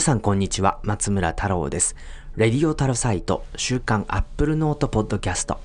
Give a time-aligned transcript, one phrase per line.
[0.00, 1.94] 皆さんこんにちは、松村太郎です。
[2.34, 5.60] レディオタロサイト、週刊アップルノートポッドキャスト。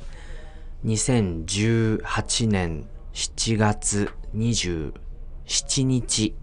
[0.84, 4.92] 2018年7月27
[5.84, 6.36] 日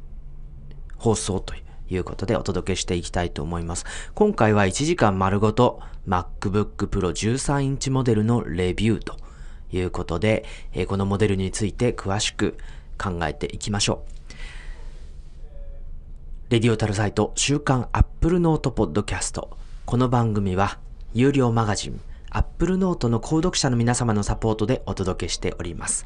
[0.96, 1.52] 放送と
[1.90, 3.84] いうことでお届けしていきたいと思います。
[4.14, 9.18] 今回は1時間丸ごと MacBook Pro 13インチモデルのレビューと
[9.70, 10.46] いうことで、
[10.88, 12.56] このモデルについて詳しく
[12.96, 14.21] 考えていきましょう。
[16.52, 19.56] Radio TAROSITE 週刊アップルノートポッドキャスト。
[19.86, 20.78] この番組は
[21.14, 21.98] 有料マガジン
[22.28, 26.04] アップルノートの購読者の皆様のサポートでお届けしております。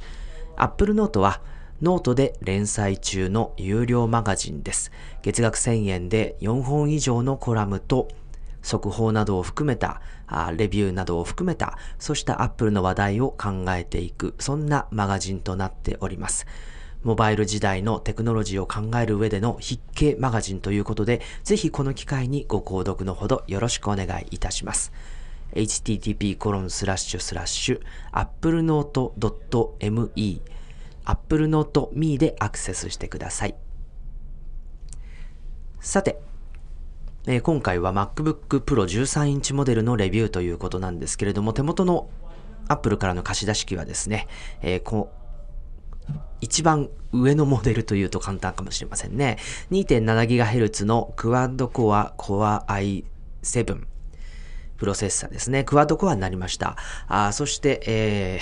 [0.57, 1.41] アップルノートは
[1.83, 4.93] ノートで連載中の有料マガジンです。
[5.23, 8.07] 月額1000円で4本以上のコラムと
[8.63, 10.01] 速報などを含めた
[10.57, 16.47] レビューなどを含めたそうしたアップルの話題を考えていくそんなマガジンとなっております。
[17.07, 24.93] モバイル時代のテクノロジーを考える上での筆記マガジンということで、ぜひこの機会にご購読のほどよろしくお願いいたします。
[25.53, 27.81] http コロンスラッシュスラッシュ
[28.13, 30.41] applenote.me
[31.05, 33.55] applenote.me でアクセスしてください。
[35.79, 36.19] さて、
[37.29, 42.11] えー、今回は MacBook Pro 13インチモデルのレビューということなんですけれども、手元の
[42.67, 44.27] Apple からの貸し出し機はですね、
[44.61, 44.83] えー、
[46.41, 49.39] 一番上のモデルというと簡単かもしれませんね。
[49.71, 52.65] 2.7GHz のクワッドコア Core
[53.43, 53.85] i7
[54.77, 55.65] プロセッサーですね。
[55.65, 56.77] クワッドコアになりました。
[57.09, 58.41] あそして、え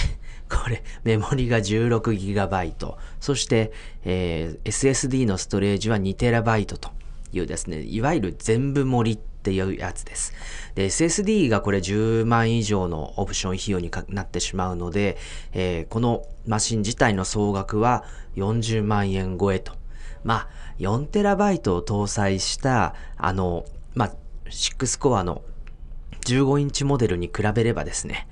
[0.48, 2.94] ー、これ、メモリが 16GB。
[3.20, 3.72] そして、
[4.04, 6.90] えー、 SSD のストレージは 2TB と
[7.32, 10.32] いうですね、いわゆる全部盛りっていうやつです。
[10.74, 15.18] で、SSD がこれ10万以上のオプション費用になってしまうので、
[15.52, 18.04] えー、このマシン自体の総額は
[18.36, 19.74] 40万円超えと。
[20.22, 24.12] まあ、4TB を搭載した、あの、まあ、
[24.46, 25.42] 6コアの
[26.22, 28.26] 15インチモデルに比べればですね、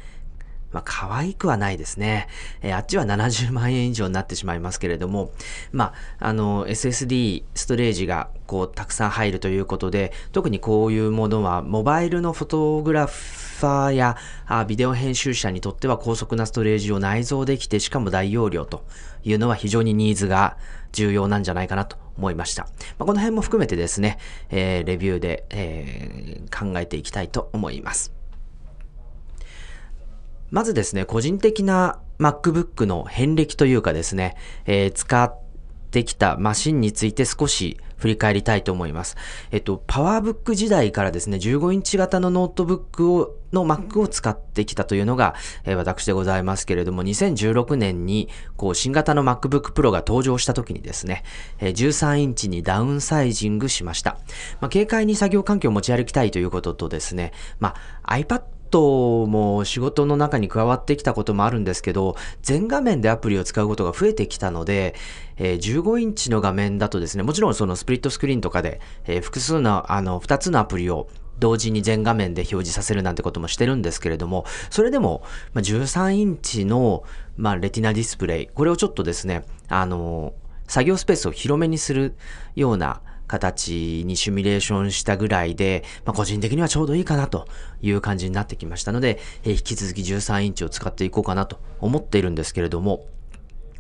[0.73, 2.29] まあ、可愛くはないですね。
[2.63, 5.33] えー、あっちは70万円以上になってしまいますけれども、
[5.73, 14.17] まあ、あの、SSD ストレージがこう、たくさん入るということで、特にこういうものは、モバイルのフォトグラファーや
[14.47, 18.85] あビデオ編集者にとっては高速なストレージを内蔵できて、しかも大容量と
[19.25, 20.57] いうのは非常にニーズが
[20.93, 22.65] 重要なんじゃないかなと思いました。
[22.99, 24.19] まあ、この辺も含めてですね、
[24.51, 28.22] えー、レビューで、えー、考えていきたいと思います。
[30.53, 34.37] まずですね、個人的な MacBook の遍歴というかですね、
[34.67, 35.35] えー、使っ
[35.91, 39.17] てきたマシンについて少し振り返りたいと思います。
[39.51, 51.23] えっと、 PowerBook 時代からですね、15インチ型のノートブックを、の Mac を使ってきたというのが、えー、私でございますけれども、2016年に、こう、新型の MacBook Pro が登場した時にですね、
[51.61, 54.19] えー、13インチにダウンサイジングしました。
[54.61, 64.95] まあ、軽快に作業環境を持ち歩きたいということとですね、まあ、iPad トも仕事の中に加わってきたこともあるんですけど、全画面でアプリを使うことが増えてきたので、
[65.37, 75.23] えー、15インチの画面だとですね、もちろんそのスプリットスクリーンとかで、えー、複数の、あの、2つのアプリを同時に全画面で表示させるなんてこともしてるんですけれども、それでも、
[75.53, 77.05] ま、13インチの、
[77.37, 80.33] まあ、レティナディスプレイ、これをちょっとですね、あの、
[80.67, 82.15] 作業スペースを広めにする
[82.57, 87.47] ような、形にシミュレーションしたぐらいで、まあ、個人的にはちょうどいいかなと
[87.81, 93.07] いう感じになってきましたので、えー、引き続き13インチを使っていこうかなと思っているんですけれども、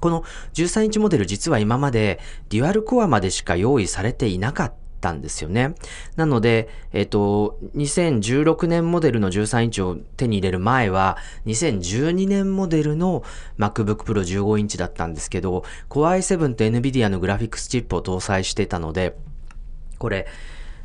[0.01, 5.75] この13インチモデル実は今までデュアルコアまでしか用意されていなかったんですよね。
[6.17, 13.23] なので、えっ、ー、と、2016年モデルの13インチを手に入れる前は、2012年モデルの
[13.59, 19.17] MacBook Pro 15インチだったんですけど、Core i7 と NVIDIA のグラフィックスチップを搭載してたので、
[20.03, 20.27] これ、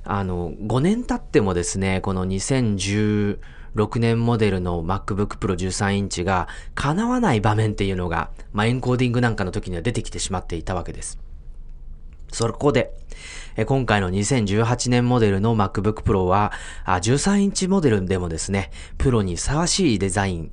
[0.04, 3.40] あの、5年経ってもですね、この2016
[3.98, 11.20] 年モデルの MacBook Pro 13インチが叶わない場面っていうのが、まあ、エンコーディングなんかの時には出てきてしまっていたわけです。
[12.32, 12.94] そこで、
[13.66, 16.52] 今回の2018年モデルの MacBook Pro は、
[16.86, 20.52] 13インチモデルでもですね、プロにふさわしいデザイン、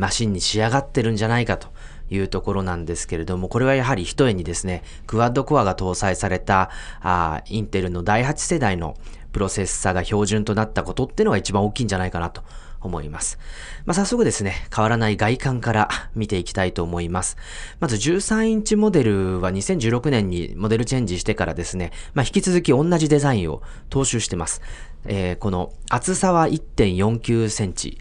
[0.00, 1.68] マシンに仕上がってるんじゃないかと
[2.10, 6.70] いうところなんですけれども、これはやはり一重にですね、クワッドコアが搭載された、
[7.00, 8.96] あインテルの第8世代の
[9.32, 12.42] プロセッサが標準となったことってのが一番大きいんじゃないかなと
[12.80, 13.38] 思います。
[13.84, 17.36] まあ、早速ですね、変わらない外観から見ていきたいと思います。
[17.78, 24.62] まず13インチモデルは2016年にモデルチェンジしてからですね、まあ、引き続き同じデザインを踏襲してます。
[25.06, 27.98] えー、この厚さは1.49センチ、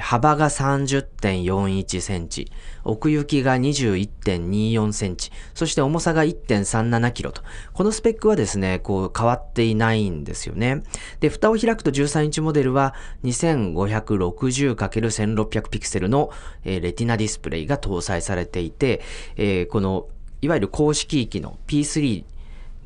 [0.00, 2.52] 幅が30.41センチ、
[2.84, 7.42] 奥行きが21.24センチ、そして重さが1.37キロと、
[7.72, 10.84] このスペックはですね、こう変わっていないんですよね。
[11.20, 12.94] で、蓋を開くと13インチモデルは
[13.24, 16.30] 2560×1600 ピクセルの、
[16.64, 19.02] レティナディスプレイが搭載されていて、
[19.36, 20.06] えー、この
[20.40, 22.24] いわゆる公式域の P3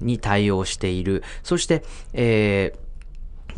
[0.00, 1.82] に対応している、そして、
[2.12, 2.87] えー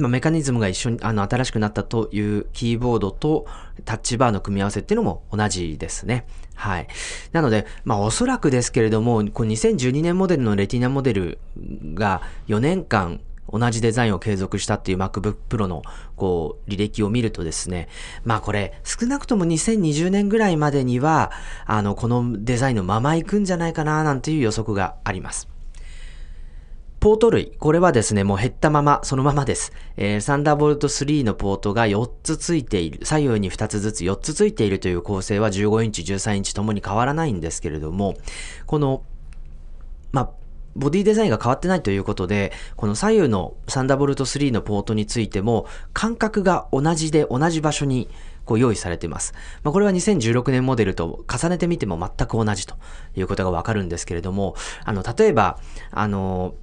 [0.00, 3.46] まあ、メカニズムが一緒に、あの、新しくなったというキーボードと
[3.84, 6.26] タッチバーの組み合わせっていうのも同じですね。
[6.54, 6.88] はい。
[7.32, 11.38] なので、まあ、おそらくですけれども、この2012年モデルのレティナモデル
[11.94, 13.20] が4年間
[13.52, 15.82] 同じデザインを継続したっていう MacBook Pro の
[16.16, 17.88] こう履歴を見るとですね、
[18.24, 21.32] まあこれ少なくとも2020年ぐらいまでには
[21.66, 25.48] あのこのデザインのまま行くんじゃないかななんていう予測があります。
[27.00, 27.52] ポート類。
[27.58, 29.72] これはですね、もう減ったまま、そのままです。
[29.96, 33.06] えー、サンダーボルト3のポートが4つついている。
[33.06, 38.16] 左右に2つずつ4つついているという構成は15インチ、13インチともに変わらないんですけれども、
[38.66, 39.02] この、
[40.12, 40.30] ま、
[40.76, 48.10] ボディデザインが変わってないということで、この左右のサンダーボルト3のポートについても、間隔が同じで同じ場所に
[48.44, 49.32] こう用意されています。
[49.62, 52.74] まあ、これは2016年モデルと重ねてみても全く同じと
[53.16, 54.54] いうことがわかるんですけれども、
[54.84, 55.58] あの、例えば、
[55.92, 56.54] あの、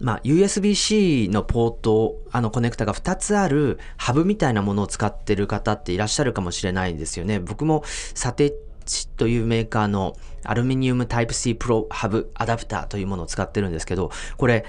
[0.00, 7.40] まあ、USB-C のポート、あのコネクタが2つあるハブみたいなものを使ってる方っていらっしゃるかもしれないですよね。
[7.40, 7.82] 僕も
[8.14, 8.54] サテッ
[8.84, 14.64] チというメーカーのアルミニウムタイプ C プロハブアダプターというものを使ってるんですけど、これ、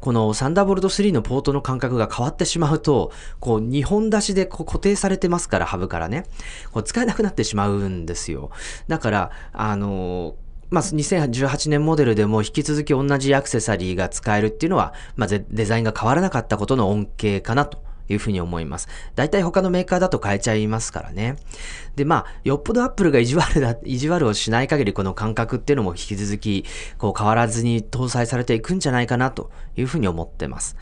[0.00, 6.26] このサンダーボルト3のポートの間隔が変わってしまうと、こう2本出しでこう固定されてますから、ハブからね。
[6.70, 8.50] こう使えなくなってしまうんですよ。
[8.88, 18.88] だから、あのーまあ、2018年モデルでも引き続き同じアクセサリーが使えるっていうのは、まあ、デザインが変わらなかったことの恩恵かなというふうに思います。
[19.14, 21.36] 大体他のメーカーだと変えちゃいますからね。
[21.96, 26.64] で、まあ、よっぽどアップルが意地悪だ、 意地悪をしない限りこの感覚っていうのも引き続き、
[26.98, 30.76] こう変わらずに搭載されていくんじゃないかなというふうに思ってます。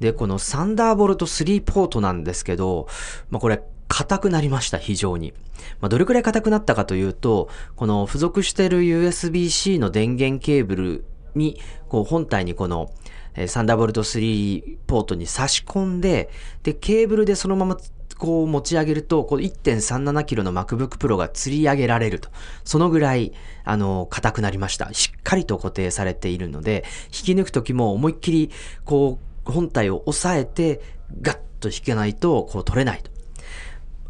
[0.00, 2.88] で、このサンダーボルト3ポートなんですけど、
[3.30, 3.62] まあこれ
[3.92, 5.34] 硬くなりました、非常に。
[5.82, 11.04] まあ、どれくらい硬くなったかというと、この付属している USB-C の電源ケーブル
[11.34, 11.60] に、
[11.90, 12.90] こう本体にこの、
[13.34, 16.30] えサンダーボルト3ポートに差し込んで、
[16.62, 17.76] で、ケーブルでそのまま
[18.16, 22.30] こう持ち上げると、こう 1.37kg の MacBook Pro が吊り上げられると。
[22.64, 23.32] そのぐらい、
[23.64, 24.88] あの、硬くなりました。
[24.94, 28.50] しっかりと固定されているので、引き抜くときも思いっきり、
[28.86, 30.80] こう、本体を押さえて、
[31.20, 33.11] ガッと引けないと、こう取れないと。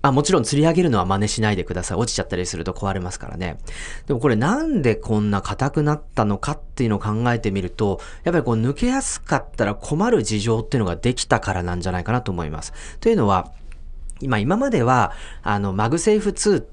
[0.03, 1.99] あ、もちろん釣り上げるのは真似しないでください。
[1.99, 3.59] 落ちちゃったりすると壊れますからね。
[4.07, 12.73] でもこれなんでこんな硬くなったのかっていうのを考えてみると、やっぱりこう抜けやすかったら困る事情っていうのができたからなんじゃないかなと思います。
[13.01, 13.53] というのは、
[14.21, 15.13] 今、今までは、
[15.43, 16.65] あの、 MagSafe 2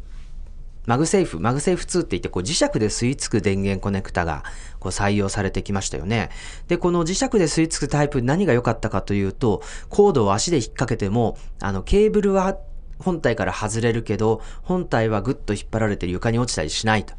[0.90, 4.44] MagSafe、MagSafe 2って言って、こう磁石で吸い付く電源コネクタが
[4.80, 6.32] こう採用されてきましたよね。
[6.68, 12.58] で、この磁石で吸い付くタイプ何が良かったかというと、コードを足で引っ掛けても、あの、ケーブルは
[13.00, 17.14] 本体から外れるけど、本体はぐっと引っ張られて床に落ちたりしないと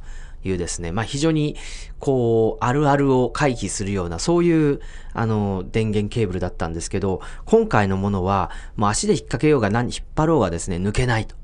[0.45, 1.57] いうですね、まあ非常に
[1.99, 4.81] こう、あるあるを回避するような、そういう
[5.13, 11.35] あの、電源ケーブルだったんですけど、今回のものは、もう足で引っ掛けようが何、引っ張ろうがですね、抜けないと。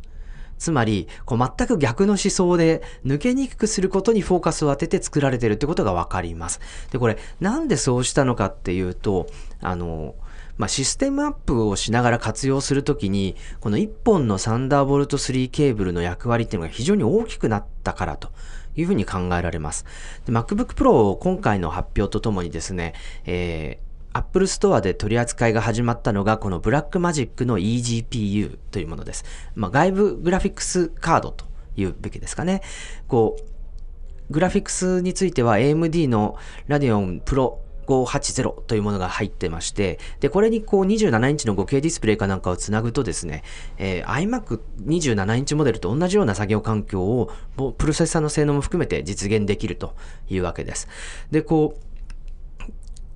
[0.59, 6.61] つまり、こう全く逆の思想で抜けにくくすることにフォーカスを当てて作られているってことがわかります。
[6.91, 9.27] で、これなんでそうしたのかっていうと、
[9.61, 10.15] あの、
[10.59, 18.31] まあ、システムアップをしながら活用するときに、この1本のサンダーボルト3ケーブルの役割っていうのが非常に大きくなったからと。
[18.79, 19.87] いうふうに考えられます。
[20.27, 22.93] MacBook Pro を今回の発表とともにですね、
[23.25, 29.25] えー、Apple Store で取り扱いが始まったのが、この Blackmagic の eGPU というものです。
[29.55, 31.47] まあ、外部グラフィックスカードと
[31.77, 32.63] いうべきですかね。
[33.09, 36.37] こう、グラフィックスについては AMD の
[36.69, 43.43] Radeon Pro 580というものが入ってまして、で、これにこう27インチの 5K ディスプレイかなんかをつなぐとですね、
[43.79, 47.31] えー、iMac27 インチモデルと同じような作業環境を、
[47.79, 49.95] プロセッサーの性能も含めて実現できると
[50.29, 50.89] いうわけです。
[51.31, 51.87] で、こう、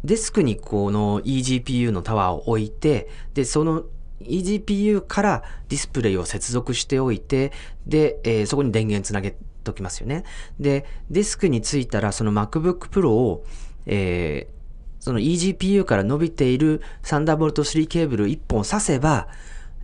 [0.05, 3.85] デスクにこの eGPU のタワーを置いて、で、その
[4.21, 7.53] eGPU からディスプレイを接続しておいて、
[7.87, 9.35] で、えー、そこに電源つなげ
[9.65, 10.25] ときますよね。
[10.59, 13.45] で、デスクについたらその MacBook Pro を、
[13.87, 14.60] えー、
[15.00, 19.28] その eGPU から伸びているサンダーボルト3ケーブル1本挿せば、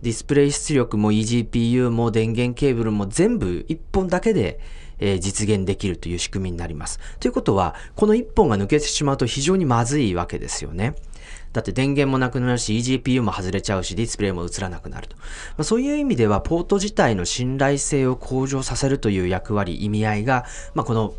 [0.01, 4.59] ディスプレイ出力も eGPU も電源ケーブルも全部1本だけで、
[4.99, 6.99] えー、実現できるという仕組みになります。
[7.19, 10.95] ということは、この1本が抜けてしまうと非常にまずいわけですよね。
[11.53, 15.15] だって電源もなくなるし、eGPU も外れちゃうし、ディスプレイも映らなくなると。
[15.17, 15.23] ま
[15.59, 20.45] あ、そういう意味では、ポート自体の信頼性を向上させるという役割、意味合いが、
[20.75, 21.15] まあ、この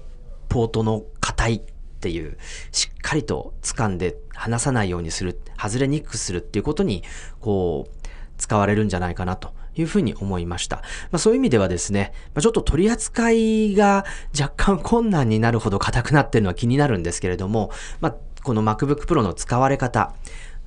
[0.49, 1.63] ポートの硬い
[1.99, 2.39] っていう、
[2.71, 7.03] しっかりと掴んで離さないようにする、外れにくくするっていうことに、
[7.41, 10.77] こう、使われるんじゃないかなというふうに思いました。
[10.77, 14.05] まあ、そういう意味ではですね、まあ、ちょっと取り扱いが
[14.39, 18.15] 若干困難になるほど硬くなってるのは気になるんですけれども、まあ、
[18.45, 20.15] この MacBook Pro の使われ方、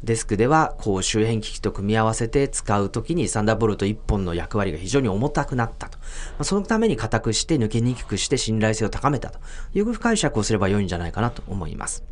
[0.03, 6.00] デスクでは、こう、周辺機器と組み合わせて使うときに、サンダーボルト1本の役割が非常に重たくなったと。
[6.00, 6.05] ま
[6.39, 9.39] あ、そのために硬くして抜けにくくして信頼性を高めたと
[9.74, 12.03] いう解釈をすれば良いんじゃないかなと思います。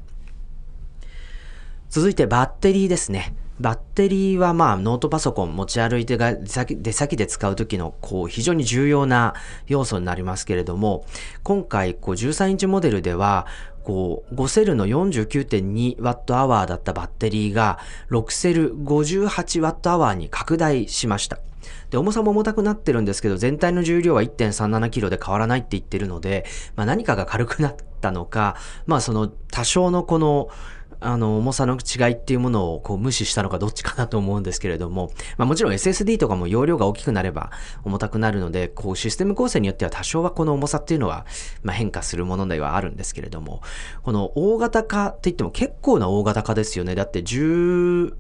[1.90, 3.34] 続いてバッテリーですね。
[3.60, 9.34] バッテリーはまあノートパソコン持ち歩いてが出先で使う時のこう非常に重要な
[9.68, 11.04] 要素になりますけれども、
[11.44, 13.48] 今回こう13インチモデルでは
[13.84, 17.80] こう5セルの 49.2Wh だったバッテリーが
[18.12, 21.40] 6セル 58Wh に拡大しました。
[21.90, 26.46] で、重さも重たくなってるんですけど、全体の重量は 1.37kg で変わらないって言ってるので、
[26.76, 28.56] まあ何かが軽くなったのか、
[28.86, 30.50] まあその多少のこの
[31.02, 37.52] あの、重さの違いっていうものをこう無視したのかどっちかなと思うんですけれども、まあもちろん SSD とかも容量が大きくなれば
[37.84, 41.26] 重たくなるので、こうシステム構成によっては多少はこの重さっていうのは、
[41.64, 43.62] まあ変化するものではあるんですけれども、
[44.04, 46.96] この大型化って言っても結構な大型化ですよね。
[46.96, 48.14] だって10、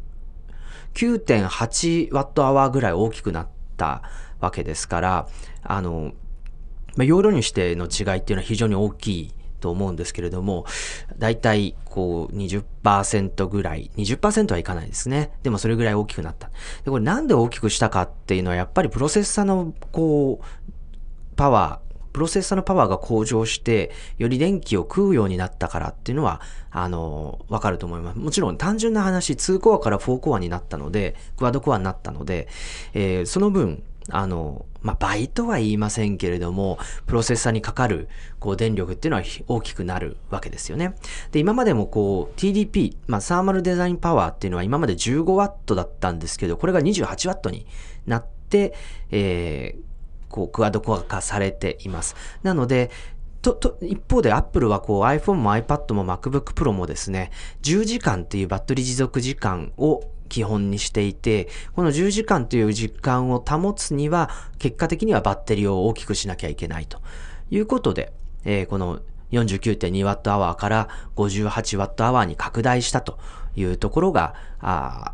[0.94, 4.04] 9.8Wh ぐらい大きくなった
[4.40, 5.28] わけですから、
[5.64, 6.14] あの、
[6.96, 10.66] まあ、容量にしての違いっていうのは非常に大きいと思うんですけれども、
[11.18, 15.32] だいたいこう20%ぐらい、20%はいかないですね。
[15.44, 16.50] でもそれぐらい大きくなった。
[16.84, 20.72] で、これなんで大きくしたかっていうのはやっぱりプロセッサのこう、
[21.36, 28.20] パワー、プロセッサのパワーが向上して、より電気を食うようになったからっていうのは、あの、わかると思います。
[28.20, 32.48] もちろん単純な話、2コアから4コアになったので、クワドコアになったので、
[32.94, 38.08] えー、その分、あの、まあ、倍とは言いませんけれども、プロセッサーにかかる、
[38.40, 40.96] こう、電力っていうのは大きくなるわけですよね。
[41.32, 47.66] で、今までもこう、TDP、まあ、サーマルデザインパワーっていうのは今まで 15W だったんですけど、これが 28W に
[48.06, 48.74] なって、
[49.12, 49.82] えー、
[50.30, 52.16] こう、クワドコア化されています。
[52.44, 52.90] なので、
[53.42, 67.00] と、と、一方で Apple はこう iPhone も iPad も MacBook Pro もですね、10時間っていうバッテリー持続時間を基本にしていて、この10時間という時間を保つには、結果的にはバッテリーを大きくしなきゃいけないと。
[67.52, 68.14] いうことで、
[68.46, 69.00] えー、この
[69.32, 73.20] 49.2Wh から 58Wh に拡大したと。
[73.56, 75.14] いうところが、あ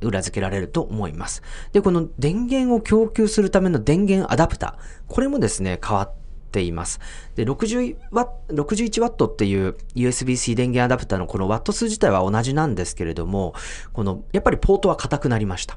[0.00, 1.42] 裏付けられると思います。
[1.72, 6.12] で、この電源を供給するための電源アダプター、これもですね、変わっ
[6.54, 7.00] ています。
[7.34, 13.54] で、60ワ 61W っていう USB-C 電源アダプターのこのワット数自体は同じなんですけれども、
[13.92, 15.76] この、やっぱりポートは硬くなりました。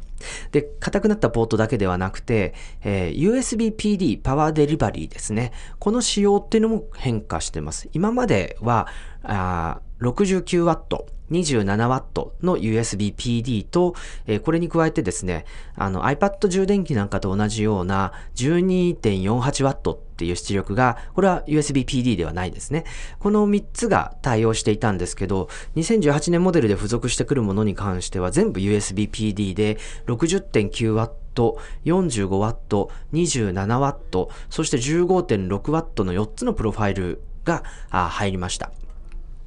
[0.51, 2.53] で、硬くなったポートだけではなくて、
[2.83, 5.51] えー、USB-PD パワーデリバリーですね。
[5.79, 7.89] この仕様っていうのも変化してます。
[7.93, 8.87] 今までは、
[9.23, 22.85] あ 69W 27W の USB-PD と、えー、これに加えてですね、あの iPad 充電器なんかと同じような 12.48W っていう出力が、これは USB-PD ではないですね。
[23.19, 29.77] この3つが対応していたんですけど、2018年モデルで付属してくるものに関しては全部 USB-PD で
[30.07, 38.71] 60.9W45W、27W、そして 15.6W の4つのプロファイルが入りました。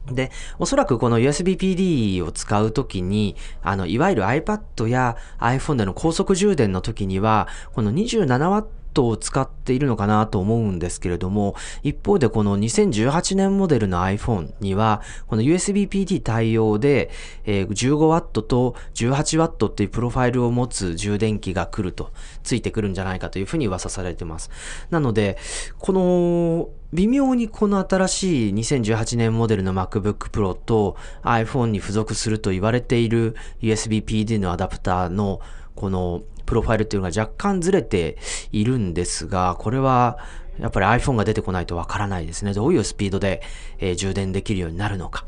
[0.07, 17.11] で、おそらくこの USB-PD を使うときに、あの、いわゆる iPad や iPhone での高速充電のときには、この 27W を使っているのかなと思うんですけれども、一方でこの2018年モデルの iPhone には、この USB-PD 対応で、
[17.45, 24.51] えー、15W と 18W っていうプロファイルを持つ充電器が来ると、ついてくるんじゃないかというふうに噂されてます。
[24.91, 25.39] なので、
[25.79, 35.41] この微妙にこの新しい2018年モデルの MacBook Pro と iPhone に付属すると言われている USB-PD のアダプターの
[35.77, 38.19] このプロファイルっていうのが若干ずれて
[38.51, 40.19] いるんですが、これは
[40.59, 42.55] やっぱり iPhone が出てこないとわからないですね。
[42.55, 43.41] どういうスピードで、
[43.79, 45.25] えー、充電できるようになるのか。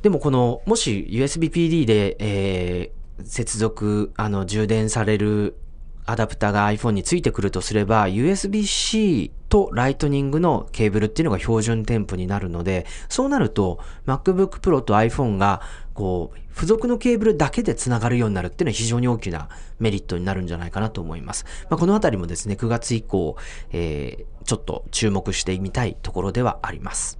[0.00, 5.58] でもこの、もし USB-PD で、えー、接続、あの、充電される
[6.06, 15.60] アダプターが iPhone についてくるとすれば、USB-C とライトニングのケーブルっていうのが標準添付になるので、そうなると MacBook Pro と iPhone が
[15.94, 21.44] こう、付属のケーブルだけで繋がるようになるっていうのは非常に大きなメリットになるんじゃないかなと思います。
[21.70, 23.36] まあ、このあたりもですね、9月以降、
[23.72, 27.18] えー、ちょっと注目してみたいところではあります。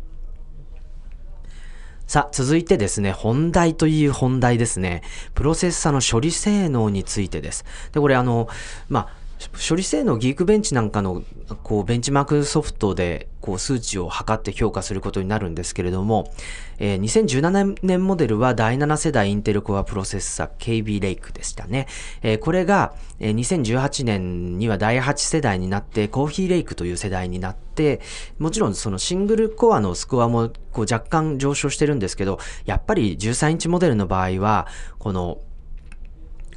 [2.06, 5.02] さあ、続いてですね、本題という本題ですね。
[5.34, 7.64] プロセッサの処理性能についてです。
[7.92, 8.48] で、これあの、
[8.88, 9.21] まあ、
[9.68, 11.22] 処理性能ギークベンチなんかの
[11.62, 16.32] こうベンチマークソフトでこう数値を測って評価することになるんですけれども、
[16.78, 21.88] えー、2017年モデルは第7世代インテルコアプロセッサー KB レイクでしたね。
[22.22, 28.00] えー、これが、えー、2018年には第8世代になってコーヒーレイクという世代になって、
[28.38, 34.68] もちろんそのシングルコアのスコアもこう若干上昇してるんですけど、やっぱり13インチモデルの場合は、
[34.98, 35.38] この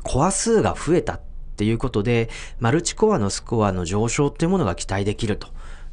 [0.04, 1.20] コア数が増えた
[1.56, 5.48] っていうことで、マルチコアのスコアの上昇っていうものが期待できると。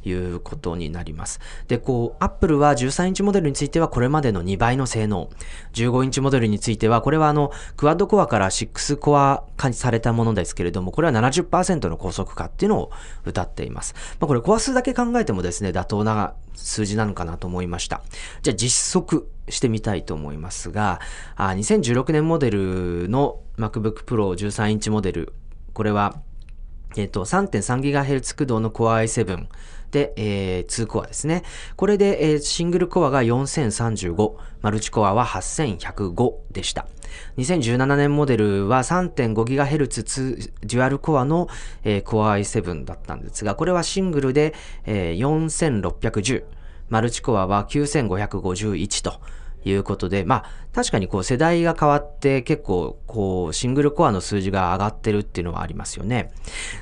[0.05, 1.39] いうことになります。
[1.67, 5.29] で、こう、Apple は13インチモデルについてはこれまでの2倍の性能。
[5.73, 12.91] 15インチモデルについては、これはあの、クワッドコアから6コア化されたものですけれども、これは70%の高速化っていうのを
[13.25, 13.95] 歌っています。
[14.19, 18.01] まあ、これコア数だけ考えてもですね、妥当な数字なのかなと思いました。
[18.41, 20.99] じゃあ実測してみたいと思いますが、
[21.35, 25.33] あ2016年モデルの MacBook Pro 13インチモデル
[25.73, 26.21] これは、
[26.95, 29.47] えっ、ー、と、3.3GHz 駆動の Core i7
[29.91, 31.43] で、えー、2コアですね。
[31.75, 36.87] これで、えー、シングルコアが4035、マルチコアは8105でした。
[37.37, 41.47] 2017年モデルは 3.5GHz デュアルコアの、
[41.83, 44.53] えー、Core i7 だったんですが、これはシングルで、
[44.85, 46.43] えー、4610、
[46.89, 49.21] マルチコアは9551と、
[49.65, 56.31] いうことで、まあ、確かにこう世代が変わって結構こうシングルコアの数字が上がってるっていうのはありますよね。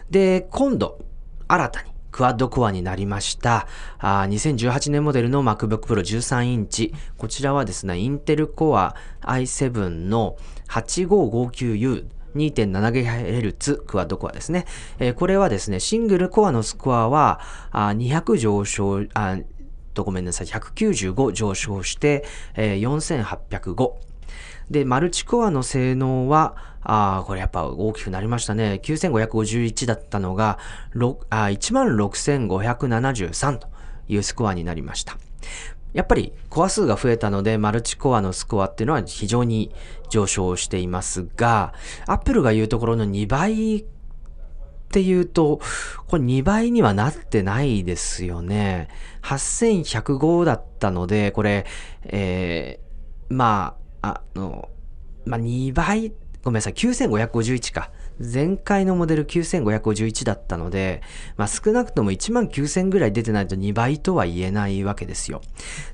[0.10, 1.00] で、今度、
[1.48, 3.68] 新たにクワッドコアになりました。
[4.00, 6.94] あ2018年モデルの MacBook Pro 13インチ。
[7.18, 10.38] こちらはですね、インテルコア i7 の
[10.70, 14.66] 8559U 2.7GHz クワッドコアですね。
[15.00, 17.40] えー、これはですね、シングルコアのスコアは
[17.72, 19.38] あ200上昇あ、
[19.94, 23.94] とごめんなさい、195上昇して、えー、4805。
[24.70, 28.82] で、マルチコアの性能は、あこれやっぱ大きくなりましたね。
[28.84, 30.58] 9551だったのが、
[30.96, 33.68] 16573と
[34.08, 35.18] いうスコアになりました。
[35.94, 39.72] やっぱりコア数が増えたので、マルチコアのスコアっていうのは非常に
[40.10, 41.74] 上昇していますが、
[42.08, 43.86] アップルが言うところの2倍
[44.92, 45.62] っていうと、
[46.08, 48.90] これ2倍にはなってないですよね。
[49.24, 51.66] 8105だったので、これ、
[52.04, 54.68] えー、まあ、あの、
[55.26, 56.12] まあ、2倍、
[56.44, 57.90] ごめんなさい、9551か。
[58.20, 61.02] 前回のモデル9551だったので、
[61.38, 65.42] まあ、少なくとも1万9000ぐらい出てないと2倍とは言えないわけですよ。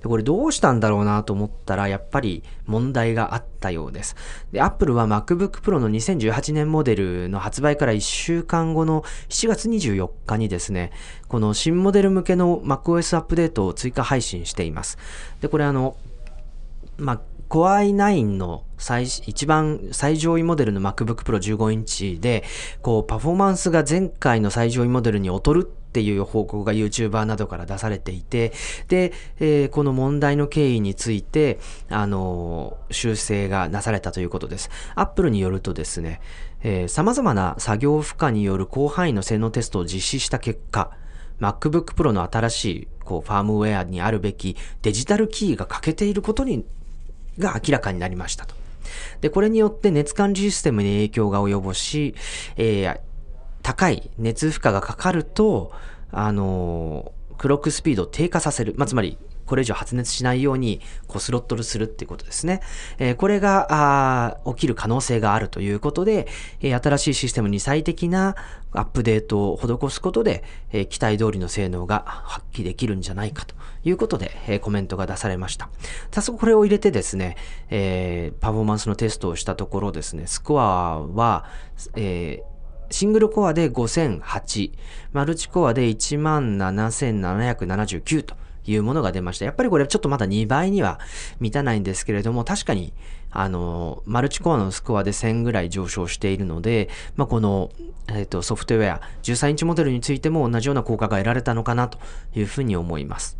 [0.03, 4.15] これどうしたんだろうなと思ったら、やっぱり問題があったようです。
[4.51, 10.91] で、Apple は MacBook Pro の2018年モデルの発売から1週間後の7月24日にですね、
[11.27, 14.97] この新モデル向けの MacOS アップデートを追加配信しています。
[15.41, 15.95] で、これあの、
[16.97, 22.43] まあ、Core i9 の最、一番最上位モデルの MacBook Pro 15インチで、
[22.81, 28.51] こう、パフォーマンスが前回の最上位モデルに劣るっていう報告が YouTuber などから出されていて、
[28.89, 34.69] で、えー、この問題の経緯について、あのー、修正がなされたということです。
[34.95, 36.21] Apple によるとですね、
[36.61, 40.91] えー、様々な作業負荷による広範囲の性能テストを実施した結果、
[41.39, 46.65] MacBook Pro の新しいこうファームウェアにあるべきデジタルキーが欠けていることに
[47.37, 48.55] が明らかになりましたと。
[49.21, 52.15] で、これによって熱管理システムに影響が及ぼし、
[52.55, 52.99] えー、
[53.63, 55.71] 高い熱負荷がかかると、
[56.11, 58.73] あのー、クロックスピードを低下させる。
[58.77, 62.61] まあ、つまり、これ以上発熱しないように、こう、スロットルするっていうことですね。
[62.99, 66.27] えー、これが、起きる可能性があるということで、
[66.61, 68.35] えー、新しいシステムに最適な
[68.73, 75.69] アップデートを施すことで、えー、期待通りの性能が発揮できるんじゃないかということで、えー、コメントが出されました。
[76.11, 77.37] 早速これを入れてですね、
[77.69, 81.45] えー、パフォーマンスのテストをしたところですね、スコアは、
[81.95, 82.57] えー
[82.89, 84.71] シングルコアで5008、
[85.11, 89.45] マルチコアで17779というものが出ました。
[89.45, 90.99] やっぱりこれはちょっとまだ2倍には
[91.39, 92.93] 満たないんですけれども、確かに、
[93.31, 97.71] あの、マルチコアのスコアで1000ぐらい上昇しているので、まあ、この、
[98.07, 101.97] えっ、ー、と、ソフトウェア、13インチモデルについても同じような効果が得られたのかなと
[102.35, 103.37] いうふうに思います。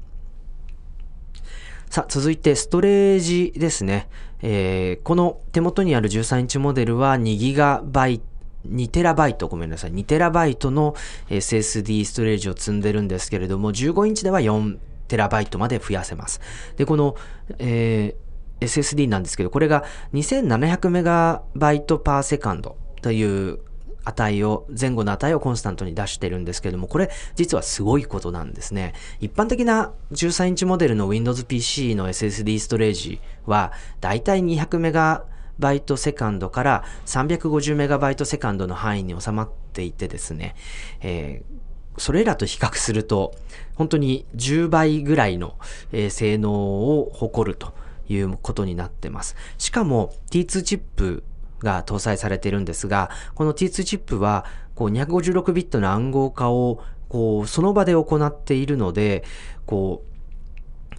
[1.90, 4.10] さあ、続いてストレージですね。
[4.42, 8.22] えー、この手元にある13インチモデルは 2GB
[8.68, 10.96] 2テラバイト、ごめんなさい、2テラバイトの
[11.30, 16.42] SSD ストレージを積んでるんですけれども、15インチでは4テラバイトまで増やせます。
[16.76, 17.16] で、この、
[17.60, 18.28] えー
[18.60, 23.60] SSD なんですけど、これが 2700MB パーセカンドという
[24.04, 28.94] 値を、前後の値をコンスタントに出してるんですけども、これ実はすごいことなんですね。
[29.20, 35.26] 一般的な13インチモデルの Windows PC の SSD ストレージは、だいたい200メガ
[35.60, 40.56] バイトセカンドから350メガバイトセカンドの範囲に収まっていてですね、
[41.02, 41.67] えー
[41.98, 43.34] それらと比較すると、
[43.76, 45.56] 本当に10倍ぐらいの、
[45.92, 47.74] え、性能を誇ると
[48.10, 49.36] いうことになってます。
[49.58, 51.24] しかも T2 チップ
[51.60, 59.24] が搭載されているんですが、この T2 チップは、こう256ビットの暗号化を、こう、その場で行っているので、
[59.66, 60.04] こ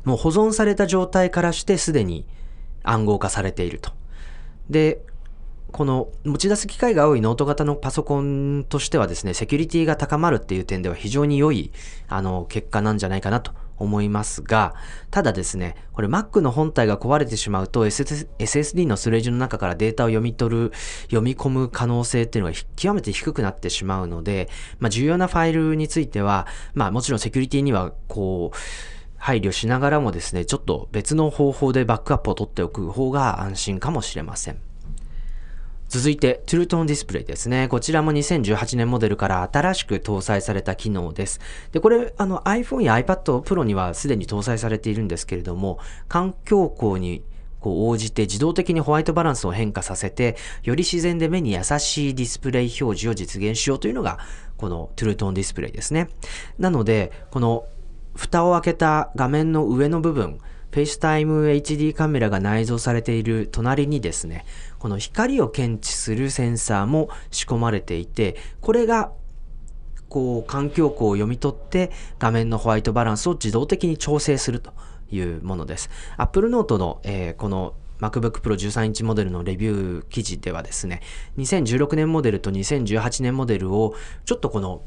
[0.04, 2.26] う、もう保存された状態からしてすでに
[2.82, 3.92] 暗号化されていると。
[4.70, 5.02] で、
[5.72, 11.72] この持ち出す機会が多いノート型のパソコンとしてはですね、セキュリティが高まるっていう点では非常に良い、
[12.08, 14.74] あの、結果なんじゃないかなと思いますが、
[15.10, 28.56] ただですね、これ Mac の本体が壊れてしまうと SSD のストレージの中からデータを読み取る、読み込む可能性っていうのが極めて低くなってしまうので、まあ重要なファイルについては、まあもちろんセキュリティにはこう、
[29.16, 34.67] 配慮しながらもですね、ちょっと別の方法でバックアップを取っておく方が安心かもしれません。
[35.88, 37.66] 続いて、トゥルトンディスプレイですね。
[37.68, 41.40] こちらも2018年モデルから新しく搭載された機能です。
[41.72, 47.22] で、これ、あの iPhone や iPad Pro にはすでに搭載されているんですけれども、環境光に
[47.60, 54.18] こう応じて自動的にホワイトバランスを変化させて、より自然で目に優しいディスプレイ表示を実現しようというのが、
[54.58, 56.10] このトゥルトンディスプレイですね。
[56.58, 57.64] なので、この
[58.14, 60.38] 蓋を開けた画面の上の部分、
[60.72, 64.44] FaceTime HD カメラが内蔵されている隣にですね、
[64.78, 69.12] この光を検知するセンサーも仕込まれていて、これが
[70.08, 74.72] こう環境光を読み取って画面のホワイトバランスを自動的に調整すると
[75.10, 75.90] いうものです。
[76.16, 81.02] Apple Note の、えー、この MacBook Pro 13インチモデルのレビュー記事ではですね、
[81.36, 84.82] 2016年モデルと2018年モデルをちょっとこの、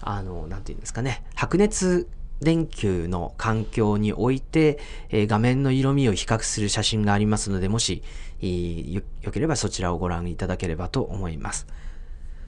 [0.00, 2.08] あの、なんていうんですかね、白熱
[2.42, 4.78] 電球の環境において、
[5.10, 8.02] えー、画面の色味を比較する写真がありますので、もし、
[8.40, 11.66] よければそちらをご覧いただければと思います。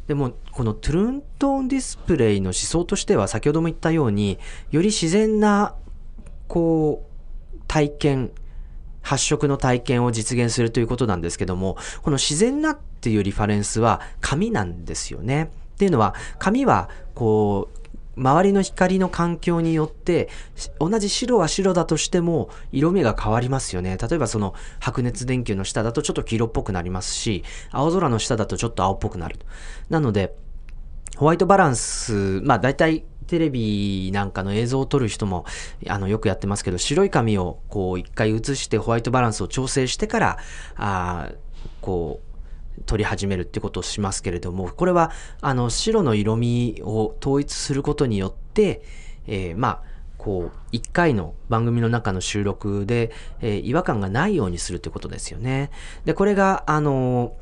[0.07, 4.39] でも、このトゥルントーンディスプレイの思想としては、先ほども言ったように、
[4.71, 5.75] より自然な、
[6.47, 8.31] こう、体験、
[9.01, 15.51] 発色の体験を実現するということなんですけども、この自然なっていうリファレンスは紙なんですよね。
[15.75, 17.84] っていうのは、紙は、こう、
[18.17, 20.29] 周りの光の環境によって、
[20.79, 23.97] 同じ白は白だとしても、色味が変わりますよね。
[23.97, 29.39] 例えばその白熱電球の下だとちょっと黄色っぽくなりますし、青空の下だとちょっと青っぽくなる。
[29.89, 30.35] なので、
[31.17, 35.45] ホワイトバランス、まあ大体テレビなんかの映像を撮る人も、
[35.89, 40.39] あの、よくやってますけど、白い紙をこう一回映してホワイトバランスを調整してから、
[40.77, 41.31] あ
[41.81, 42.34] こう、
[42.87, 45.11] 取り始めるってことをしますけれども、これは、
[45.41, 48.83] あの、白の色味を統一することによって、
[49.27, 49.83] えー、まあ、
[50.19, 53.11] こう、一回の番組の中の収録で、
[53.41, 55.71] えー、違和感がないようにするってことですよね。
[56.05, 57.35] で、これが、あの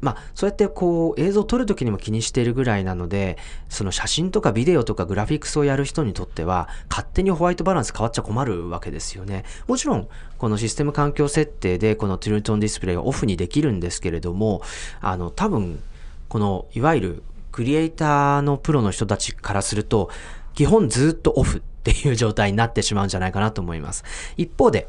[0.00, 9.44] まあ、そうやってこう映像を撮るときにも気にしているぐらいなので、その写真とかビデオとかグラフィックスをやる人にとっては、勝手にホワイトバランス変わっちゃ困るわけですよね。
[9.66, 14.62] もちろん、このシステム環境設定でこのトゥルトンディスプレイをオフにできるんですけれども、
[15.00, 15.80] あの、多分、
[16.28, 20.10] この、いわゆるクリエイターのプロの人たちからすると、
[20.54, 24.04] 基本ずっとオフっていう状態になってしまうんじゃないかなと思います。
[24.36, 24.88] 一方で、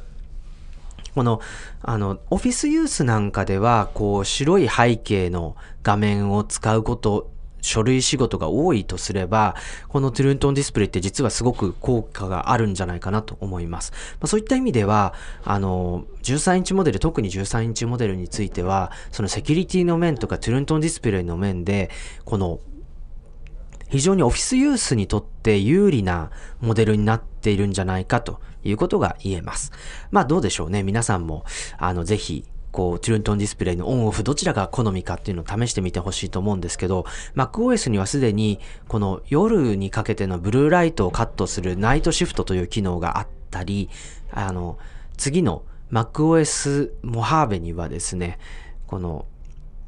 [1.16, 1.40] この、
[1.82, 9.56] あの、オフィスユースなんかでは、こう、白い背景の画面を使うこと、書類仕事が多いとすれば、
[9.88, 13.92] このトゥルントンディスプレイって実はすごく効果があるんじゃないかなと思います。
[14.20, 21.90] まあ、そういった意味では、あの、13インチモデル、特に13インチモデルについては、そのセキュリティの面とかトゥルントンディスプレイの面で、
[22.24, 22.60] この
[23.90, 29.72] 非常にオフィスユースにとって有利なモデルになっているんじゃないかということが言えます。
[30.12, 30.84] まあどうでしょうね。
[30.84, 31.46] 皆さんも、
[31.78, 43.90] あの、ぜひ、こう、トゥルントンディスプレイのオンオフどちらが好みかっていうのを試してみてほしいと思うんですけど、MacOS にはすでに、この夜にかけてのブルーライトをカットするナイトシフトという機能があったり、
[44.32, 44.78] あの、
[45.16, 48.40] 次の MacOS モハーベにはですね、
[48.88, 49.26] この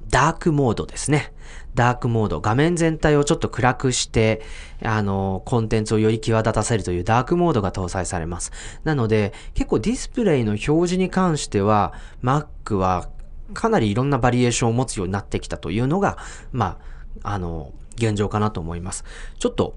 [0.10, 1.34] ダークモードですね。
[1.76, 2.42] ダークモード。
[2.42, 4.42] 画面全体をちょっと暗くして、
[4.84, 8.52] あの、コンテンツをより際立たせるというダークモードが搭載されます。
[8.84, 11.94] なので、結構ディスプレイの表示に関しては、
[12.24, 13.10] Mac は
[13.54, 16.18] かなりいろんなバリエーションを持つようになってきたというのが、
[16.52, 16.80] ま
[17.24, 19.04] あ、あの、現状かなと思います。
[19.40, 19.76] ちょっと、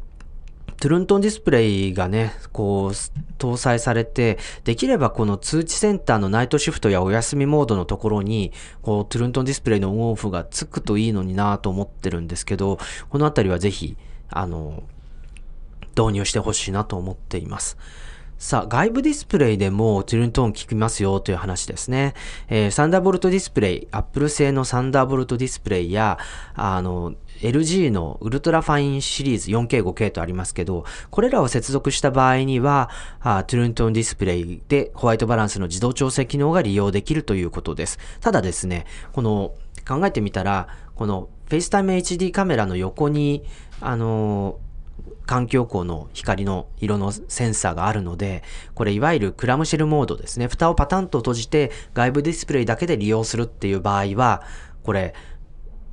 [0.80, 2.96] True Tone ディスプレイがね、こう、
[3.38, 12.78] 搭載されて、できればこの通知センターの Night Shift やお休みモードのところに、こう、 True Tone ディスプレイのオンオフがつくといいのになと思ってるんですけど、
[13.10, 13.98] このあたりはぜひ、
[14.30, 14.82] あの、
[15.98, 17.76] 導入してほしいなと思っています。
[18.38, 22.14] さあ、外部ディスプレイでも True Tone 効きますよという話ですね。
[22.48, 26.16] えー、 Thunderbolt ディスプレイ、アップル製の Thunderbolt ディスプレイや、
[26.54, 37.98] あの、LG の UltraFine シリーズ 4K、5K とありますけど、これらを接続した場合には、あ True Tone ディスプレイでホワイトバランスの自動調整機能が利用できるということです。
[38.20, 39.55] ただですね、この、
[39.88, 43.44] 考えてみたら、この FaceTime HD カメラの横に、
[43.81, 44.59] あの
[45.31, 48.42] 環境光の光の色のセンサーがあるので、
[48.74, 50.48] これいわゆるクラムシェルモードですね。
[50.48, 54.42] 蓋をパタンと閉じて外部ディスプレイだけで利用するっていう場合は、
[54.83, 55.14] これ、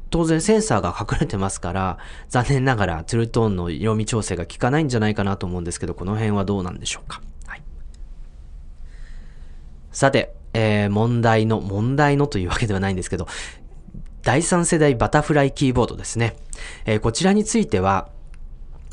[0.10, 1.98] 当然センサーが隠れてますから、
[2.30, 7.22] 残念ながらツルトーンの色味調整が効かないんじゃないかなと思うんですけど、この辺はどうなんでしょうか。
[7.46, 7.64] はい。
[9.92, 13.28] さて、えー、問題の、問題のというわけではないんですけど、
[14.24, 16.36] 第3世代バタフライキーボードですね。
[16.86, 18.10] えー、こちらについては、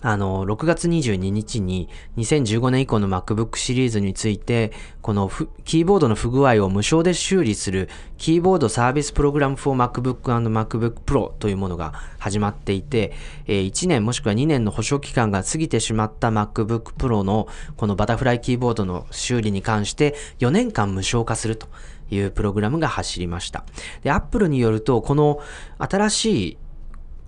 [0.06, 1.88] あの、6月22日に
[2.18, 5.30] 2015年以降の MacBook シリーズについて、この
[5.64, 7.88] キーボードの不具合を無償で修理する
[8.18, 13.14] キーボードサービスプログラム for MacBook and MacBook Pro というものが始まっていて、
[13.46, 21.66] 1年もしくは2年の保証期間が過ぎてしまった MacBook Pro のこのバタフライキーボードの修理に関して4年間無償化すると
[22.10, 23.64] いうプログラムが走りました。
[24.02, 25.40] で、Apple によると、この
[25.78, 26.58] 新しい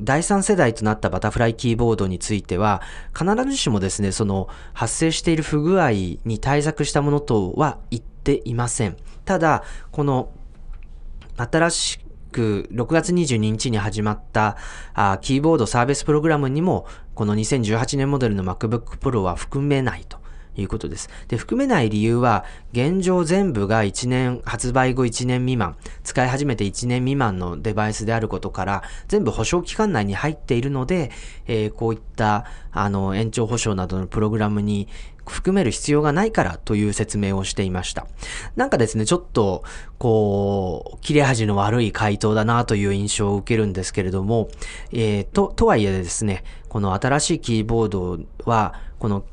[0.00, 2.82] 第三世代となったバタフライキーボードについては、
[3.18, 5.90] 必ずしもですね、その発生している不具合
[6.24, 8.96] に対策したものとは言っていません。
[9.24, 10.30] ただ、この
[11.36, 11.98] 新し
[12.30, 14.58] く6月22日に始まった
[14.92, 20.25] あキーボードサービスプログラムにも、この2018年モデルの MacBook Pro は含めないと。
[20.56, 21.08] いうことです。
[21.28, 31.10] で、含めない理由は、現状全部が1年、発売後1年未満、使い始めて1年未満のデバイスであることから、全部保証期間内に入っているので、
[31.46, 34.88] えー、こういった、あの、延長保証などのプログラムに
[35.26, 38.06] 含める必要がないからという説明をしていました。
[38.54, 39.64] なんかですね、ちょっと、
[39.98, 44.48] こう、切れ味の悪い回答だなという印象を受けるんですけれども、
[44.92, 49.24] えー、と、とはいえですね、この新しいキーボードは、この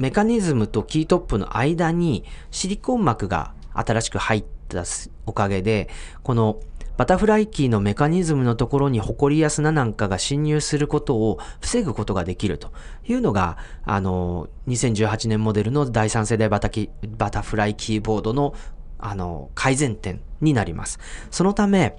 [0.00, 4.82] メカニズムとキートップの間にシリコン膜が新しく入った
[5.26, 5.90] おかげで、
[6.22, 6.58] この
[6.96, 12.72] バタフライキーのメカニズムのところにホコリや砂なんかが侵入することを防ぐことができると
[13.06, 18.54] いうのが、あの、2018年モデルの第3世代バタキバタフライキーボードの、
[18.98, 20.98] あの、改善点になります。
[21.30, 21.94] そのため、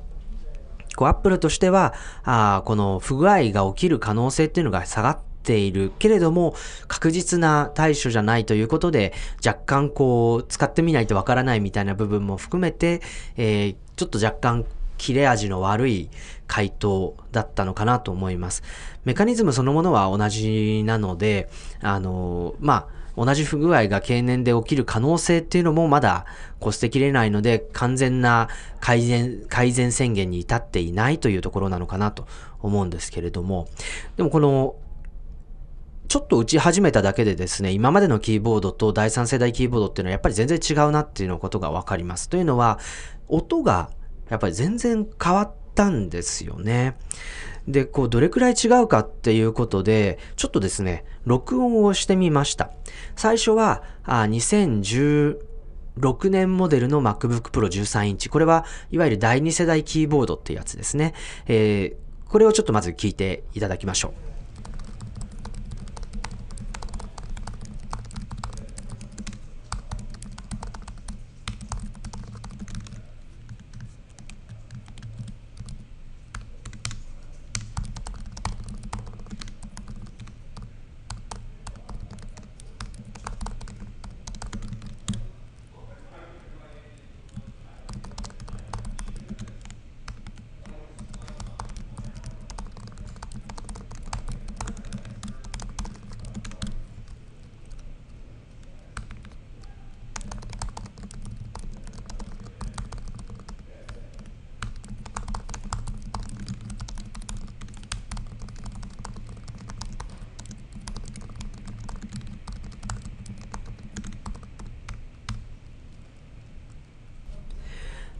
[0.96, 6.56] こう、アップルとしては、あこの不具合が起きる可能性っていうのが下がっているけれども、
[6.88, 9.14] 確実な対処じゃないということで、
[9.46, 13.02] 若干こう、使ってみないとわからないみたいな部分も含めて、
[13.38, 14.66] えー、ちょっと若干
[14.98, 16.10] 切れ味の悪い
[16.48, 18.62] 回答だったのかなと思います。
[19.04, 21.50] メカニズムそのものは同じなので、
[21.82, 26.26] あの、まあ、同じ不具合が経年で起きる可能性っていうのもまだ
[26.60, 28.48] こ捨てきれないので、完全な
[28.80, 32.28] 改善、改善宣言に至っていないというところなのかなと
[32.62, 33.68] 思うんですけれども、
[34.18, 34.76] でもこの
[36.12, 42.28] ちょっと打ち始めただけでですね、今までのキーボードと第三世代キーボードっていうのはやっぱり全然違うなっていうのことがわかります。
[42.28, 42.80] というのは、
[43.30, 43.91] 音が
[44.30, 46.97] やっぱり全然変わったんですよね。
[47.65, 52.71] で、こう、どれくらい違うかっていうことで、ちょっとですね、録音をしてみました。
[53.15, 55.39] 最初は、あ2016
[56.30, 58.28] 年モデルの MacBook Pro 13インチ。
[58.28, 61.13] これは、いわゆる第2世代キーボードってやつですね。
[61.47, 64.31] えー、これをちょっとまず聞いていただきましょう。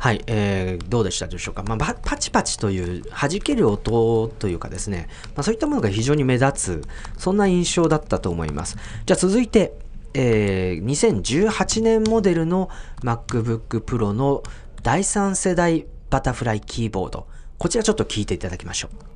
[0.02, 1.62] はい、えー、どうでしたでしょうか。
[1.62, 6.88] まあ、パチパチという弾ける音というかですね、まあ、そういったものが非常に目立つ、
[7.20, 8.78] そんな印象だったと思います。
[9.06, 9.74] じゃあ続いて、
[10.16, 12.72] えー、2018年モデルの
[13.04, 14.42] MacBook Pro の
[14.82, 17.28] 第3世代バタフライキーボード。
[17.60, 19.12] こちらちょっと聞いていただきましょう。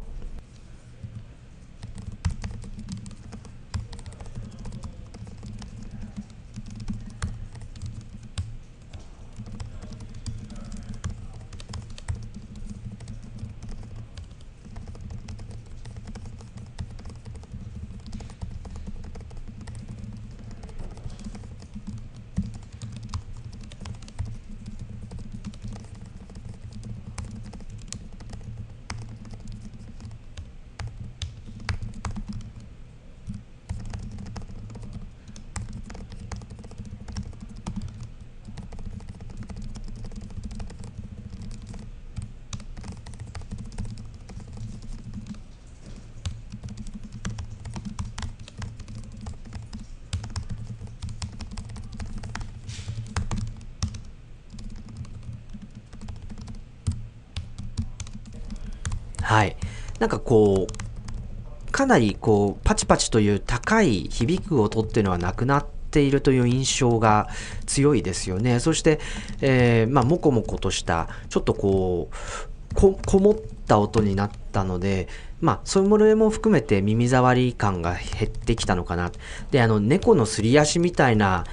[59.26, 59.58] はい。
[60.00, 67.28] なんかこう、かなりこう、パチパチという高い響く音っていうのはなくなっているという印象が
[67.68, 68.60] 強いですよね。
[68.60, 69.00] そして、
[69.42, 73.36] えー、まあ、もこもことした、ちょっとこう、こ、こもっ
[73.68, 75.08] た音になったので、
[75.42, 79.12] まあ、そういうものも含めて耳障り感が減ってきたのかな。
[79.52, 81.44] で、あの、猫のすり足みたいな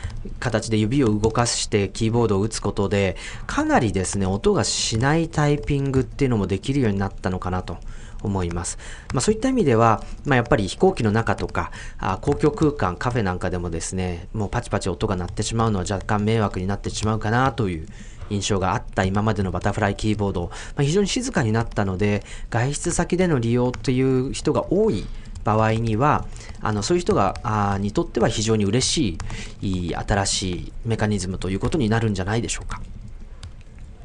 [0.40, 7.76] 形で指を動かしてキーボードを打つことで、かなりですね、音がしないタイピングっていうのもできるようになったのかなと。
[8.22, 8.78] 思います。
[9.12, 17.86] まあ、そういった意味では、まあ、やっぱり飛行機の中とかあ公共空間、カフェなんかでもですね、もうパチパチ音が鳴ってしまうのは若干迷惑になってしまうかなという
[18.30, 25.06] 印象があった今までのバタフライキーボード、まあ、非常に静かになったので、外出先での利用という人が多い
[25.44, 26.26] 場合には、
[26.60, 29.18] あのそういう人があにとっては非常に嬉し
[29.60, 32.80] いいい新しいメカニズムということになるんじゃないでしょうか。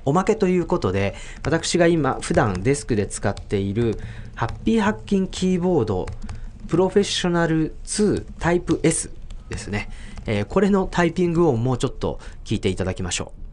[0.07, 3.99] おまけということで、私が今普段デスクで使っている
[4.35, 6.05] ハッピーハッキンキーボード
[6.69, 9.11] プロフェッショナル2タイプ S
[9.49, 9.89] ですね。
[10.25, 13.47] えー、これのタイピング音もうちょっと聞いていただきましょう。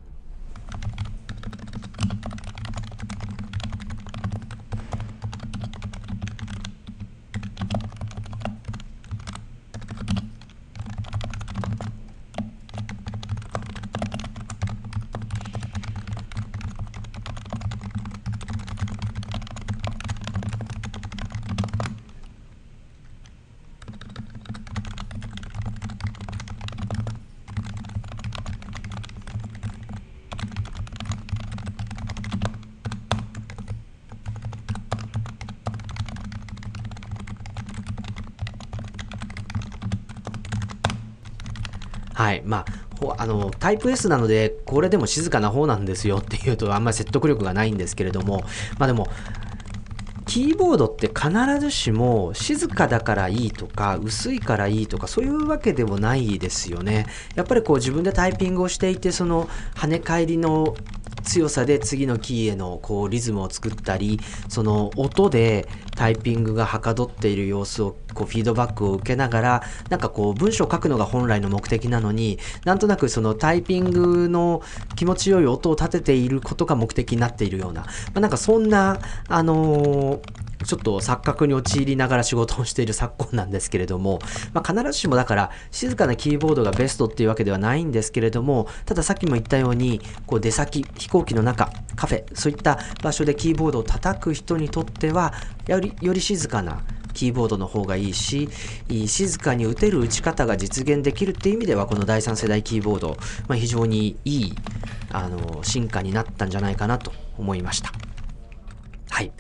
[42.55, 48.45] まあ、あの、タイプ S なので、これでも静かな方なんですよっていうと、あんまり説得力がないんですけれども、
[48.79, 49.09] まあでも、
[50.27, 57.07] キーボードって必ずしも静かだからいいとか薄いからいいとかそういうわけでもないですよね。
[57.35, 60.75] やっぱりこう自分でタイピングをしていてその跳ね返りの
[61.25, 74.63] 強さで次のキーへのこうリズムを作ったりその音でタイピングがはかどっている様子をこうフィードバックを受けながらなんかこう文章を書くのが本来の目的なのになんとなくそのタイピングの
[74.97, 84.18] 気持ちよい音を立てていることが目的になっているような、まあ、なんかそんなあのーちょっと錯覚に陥りながら仕事をしている昨今なんですけれども、
[84.53, 95.35] まあ、必ずしもだから静かなキーボードがベストっていうわけではないんですけれども、たださっきも言ったように、こう出先、飛行機の中、カフェ、そういった場所でキーボードを叩く人にとっては、
[95.66, 96.83] より、より静かな
[97.14, 98.48] キーボードの方がいいし、
[99.07, 103.16] 静かに打てる打ち方が実現できるっていう意味では、この第3世代キーボード、
[103.48, 104.55] まあ、非常にいい、
[105.11, 107.92] あの、進化になったんじゃないかなと思いました。
[109.11, 109.33] はい。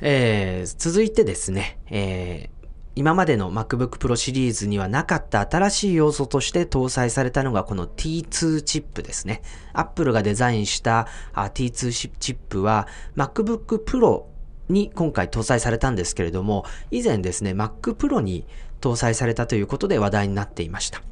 [0.00, 9.42] えー、続いてですね、えー、今までの MacBook Pro シリーズにはなかった新しい要素として搭載されたのがこの T2 チップですね。
[9.72, 14.24] Apple がデザインしたあ T2 チップは MacBook Pro
[14.68, 18.46] に今回搭載されたんですけれども、以前ですね、Mac Pro に
[18.86, 21.02] 搭載されたということで話題になっていました。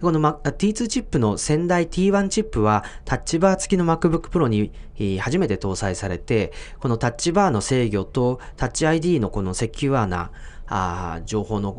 [0.00, 4.70] この T2 チップの先代 T1 チップはタッチバー付きの MacBook Pro に
[5.18, 10.30] 初めて搭載されて、このタッチバーの制御とタッチ ID のこのセキュアな
[10.66, 11.72] あ情報の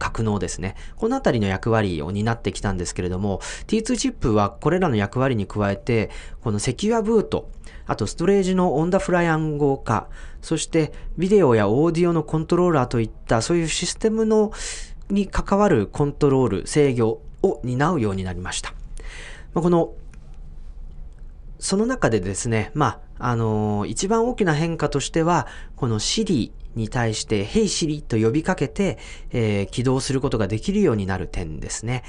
[0.00, 0.74] 格納ですね。
[0.96, 7.50] このあたりの役割を担ってきたんですけれども、T2 チップはこれらの役割に加えて、このセキュアブート、
[7.86, 10.08] あとストレージのオンダフライ暗号化、
[10.42, 14.52] そしてビデオやオーディオのコントローラーといったそういうシステムの
[15.10, 18.74] に関わるコントロール、制御を担うようになりました。
[19.54, 19.92] この
[21.60, 25.46] その中でですね、まあ、あのー、一番大きな変化としては、
[25.76, 28.98] この Siri に対して、Hey Siri と呼びかけて、
[29.30, 32.02] えー、起動することができるようになる点ですね。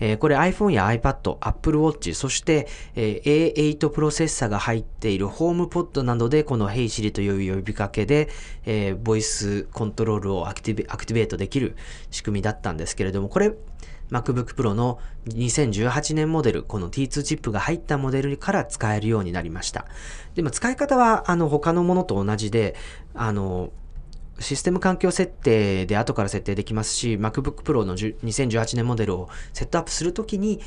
[0.00, 8.28] えー、これ iPhone や iPad、Apple Watch、そして、えー、A8 プロセッサが入っている HomePod などで、この Hey Siri という呼びかけで、
[8.64, 11.76] えー、ボイスコントロールをアクティベートできる
[12.10, 13.52] 仕組みだったんですけれども、これ、
[14.10, 14.98] MacBook Pro の
[15.28, 19.86] 2018年モデル、この T2 チップが入ったモデルから使えるようになりました。
[20.34, 22.74] でも使い方は、あの、他のものと同じで、
[23.14, 23.70] あの、
[24.38, 30.60] システム環境設定で後から設定できますし、MacBook Pro の2018年モデルをセットアップするときに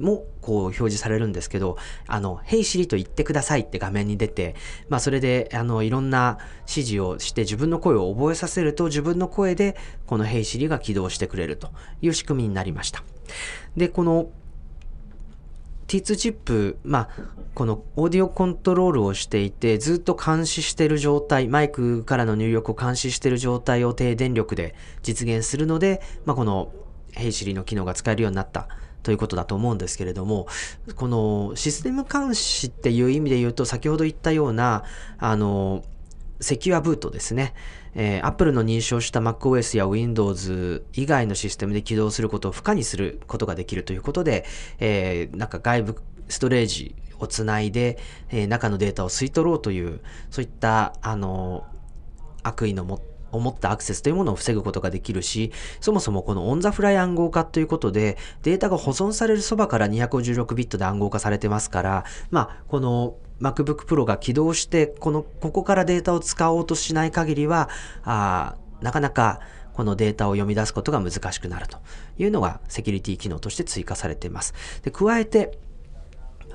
[0.00, 4.54] もこう表示されるんですけど、あの、Hey Siri と言ってくださいって画面に出て、
[4.88, 11.70] まあそれであのいろんな指示をして自分の声を覚えさせると自分の声でこの Hey Siri が起動してくれると
[12.02, 13.04] いう仕組みになりました。
[13.76, 14.28] で、この
[15.86, 17.08] T2 チップ、まあ、
[17.54, 26.72] このオーディオコントロールをしていて、ずっと監視してる状態、マイクからの入力を監視してる状態を低電力で実現するので、まあ、この
[27.12, 28.68] ヘイシリの機能が使えるようになった
[29.02, 30.48] ということだと思うんですけれども、
[30.96, 34.84] このシステム監視っていう意味で言うと、先ほど言ったような、
[35.18, 35.84] あの、
[36.40, 37.54] セキュアブートですね。
[37.94, 44.44] えー、Apple の認証した MacOS や Windows 以外のシステムで起動することを不可にすることができるということで、
[44.78, 45.96] えー、なんか外部
[46.28, 47.98] ストレージをつないで、
[48.30, 51.64] えー、中のデータを吸い取ろうという、そういった、あの、
[52.42, 53.00] 悪意のも
[53.36, 67.68] 思ったアクセスというものを防ぐことができるし、そもそもこのオンザフライ暗号化ということで、データが保存されるそばから256ビットで暗号化されてますから、まあ、この MacBook Pro が起動して、この、ここからデータを使おうとしない限りは、
[68.04, 69.40] あなかなか
[69.72, 71.78] このデータを読み出すことが難しくなると
[72.16, 74.54] いうのがセキュリティ機能として追加されています。
[74.82, 75.58] で、加えて、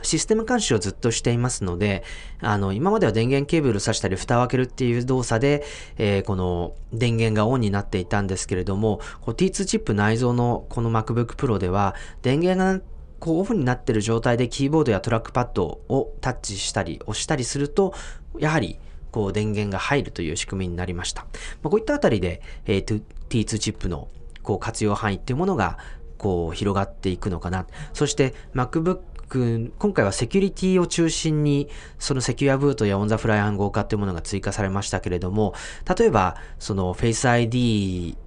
[0.02, 2.04] システム監視をずっとしていますので、
[2.42, 5.64] あの、今までは電源ケーブル挿したり蓋を開けるっていう動作で、
[5.98, 12.82] えー、この電源がオンになっていたんですけれども、T2 チップ内蔵のこの MacBook Pro では、電源が
[13.20, 17.94] こうオフになっている状態でキーボードやトラックパッドをタッチしたり押したりすると、
[18.38, 18.80] やはり
[19.12, 21.24] こう電源が入るという仕組みになりました。
[21.62, 24.08] まあ、こういったあたりで、えー、T2 チップの
[24.44, 25.78] こう活用範囲っていうものが
[26.18, 27.66] こう広がっていくのかな。
[27.94, 31.70] そして MacBook 今回はセキュリティを中心に、
[32.00, 35.54] そのセキュアブートやオンザフライ暗号化というものが追加されましたけれども、
[35.98, 38.18] 例えば、その Face ID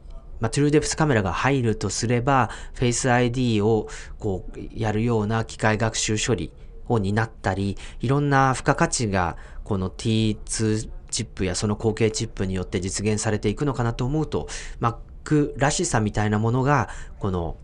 [0.43, 3.89] まあ、 TrueDepth カメラが入るとすれば、Face ID を
[4.19, 6.53] こうやるような機械学習処理
[6.89, 14.49] を担ったり、いろんな付加価値がこの T2 チップやその後継チップによって実現されていくのかなと思うと、
[14.81, 16.89] Mac らしさみたいなものが、
[17.21, 17.57] この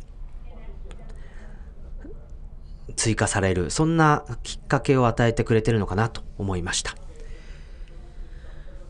[2.99, 6.95] 追加される、そんなきっかけを与えてくれてるのかなと思いました。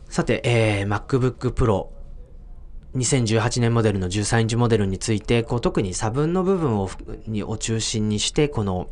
[0.09, 1.89] さて、えー、MacBook Pro
[2.97, 6.91] 2018年モデルの13インチモデルについて、こう特に差分の部分を
[7.27, 8.89] にを中心にして、この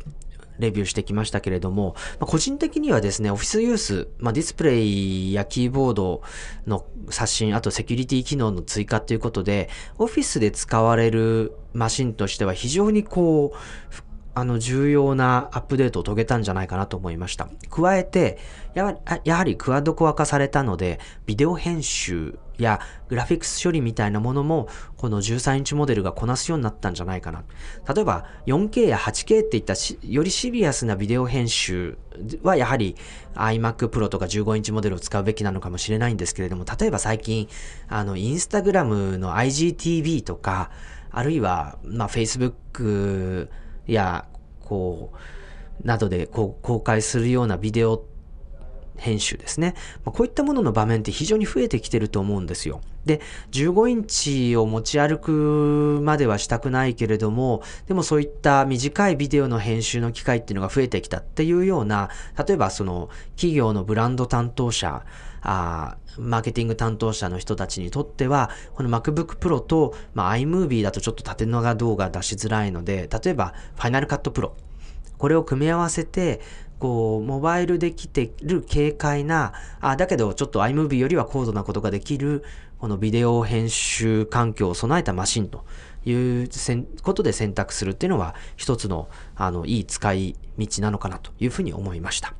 [0.59, 6.21] レビューしてきましたけれども、まあ、個人的にはですね、オフィスユース、まあ、ディスプレイやキーボード
[6.65, 14.06] の刷新、あとセキュリティ機能の追加ということで、オフィスで使われるマシンとしては非常にこう、
[14.37, 17.49] あの、重要なアップデートを遂げたんじゃないかなと思いました。
[17.71, 18.37] 加えて、
[18.75, 22.79] やはり、クワッドコア化されたので、ビデオ編集や
[23.09, 27.45] グラフィックス処理みたいなものも、この13インチモデルがこなすようになったんじゃないかな。
[27.91, 29.73] 例えば、4K や 8K っていった
[30.03, 31.97] よりシリアスなビデオ編集
[32.43, 32.95] は、やはり
[33.33, 37.49] iMac Pro とか15インチモデルを使うべきなのかもしれないんですけれども、例えば最近、
[37.87, 40.69] あの、インスタグラムの IGTV とか、
[41.09, 43.49] あるいは、まあ、Facebook
[43.93, 44.27] や、
[44.65, 45.11] こ
[45.83, 48.03] う、などでこう公開するようなビデオ
[48.97, 49.75] 編集ですね。
[50.03, 52.81] まあ、こういったものの場面って非常に増えてきてると思うんですよ。
[53.05, 53.21] で、
[53.51, 62.09] 15インチを持ち歩くまではしたくないけれども、でもそういった短いビデオの編集の機会っていうのが増えてきたっていうような、
[62.45, 65.05] 例えばその企業のブランド担当者、
[65.41, 74.51] あマーケティング担当者の人たちにとっては、この MacBook Pro と、まあ、iMovie だとちょっと縦長動画出しづらいので、例えば Final Cut Pro
[75.17, 76.41] これを組み合わせて、
[76.79, 82.43] こう、モバイルできてる軽快な、あ、だけどちょっと iMovie よりは高度なことができる、
[82.79, 85.65] このビデオ編集環境を備えたマシンと
[86.05, 86.49] いう
[87.01, 92.35] ことで選択するっていうのは一つの、あの、いい使い道なのかなというふうに思いました。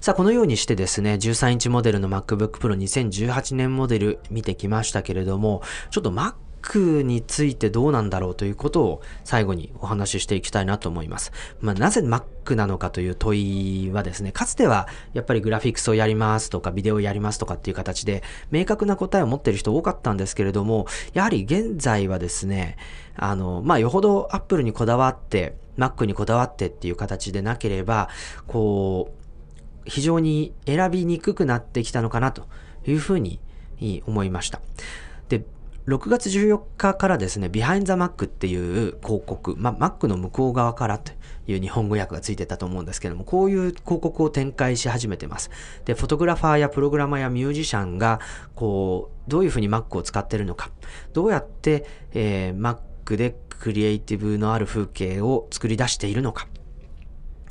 [0.00, 11.32] さあ、このようにしてですね、13インチモデルの MacBook Pro 2018年モデル見てきましたけれども、ちょっと Mac についてどうなんだろうということを最後にお話ししていきたいなと思います。
[11.60, 22.78] まあ、なぜ Mac なのかという問いはですね、かつてはやっぱりグラフィックスをやりますとかビデオをやりますとかっていう形で明確な答えを持っている人多かったんですけれども、やはり現在はですね、
[23.16, 28.08] あの、まあ、よほど Apple にこだわって、Mac にこだわってっていう形でなければ、
[28.46, 29.19] こう、
[29.84, 32.46] 非常に選びにくくなってきたのかなと
[32.86, 33.40] いうふうに
[34.06, 34.60] 思いました。
[35.28, 35.44] で、
[35.86, 41.12] 6月14日からですね、Behind the Mac っていう広告、ま Mac の向こう側からと
[41.46, 45.50] いう日本語訳がついてたと思うんですけども、こういう広告を展開し始めてます。
[45.84, 48.20] で、フォトグラファーやプログラマーやミュージシャンが、
[48.54, 50.70] こう、どういうふうに Mac を使ってるのか、
[51.12, 56.46] どうやって、えー、Mac でクリエイティブのある風景を作り出しているのか、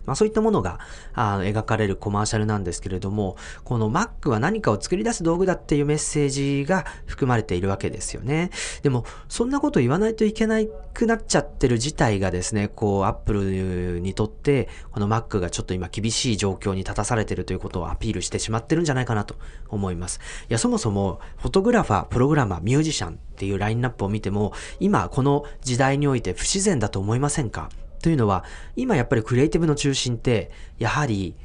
[0.10, 0.80] まあそういったものが
[1.14, 8.50] あ描かれるコマーシャルなんですけれども、この Mac は何かを作り出す道具だっていうメッセージが含まれているわけですよね。
[8.82, 10.58] でも、そんなこと言わないといけな
[10.94, 19.36] くなっちゃってる自体がですね、こう Apple にとって、この Mac がちょっと今厳しい状況に立たされてるということをアピールしてしまってるんじゃないかなと
[19.70, 20.20] 思います。
[20.50, 27.70] いや、そもそも、フォトグラファー、プログラマー、ミュージシャンっていうラインナップを見ても、今この時代において不自然だと思いませんか？
[28.02, 28.44] というのは、
[28.76, 31.36] 今やっぱりクリエイティブの中心って、やはり、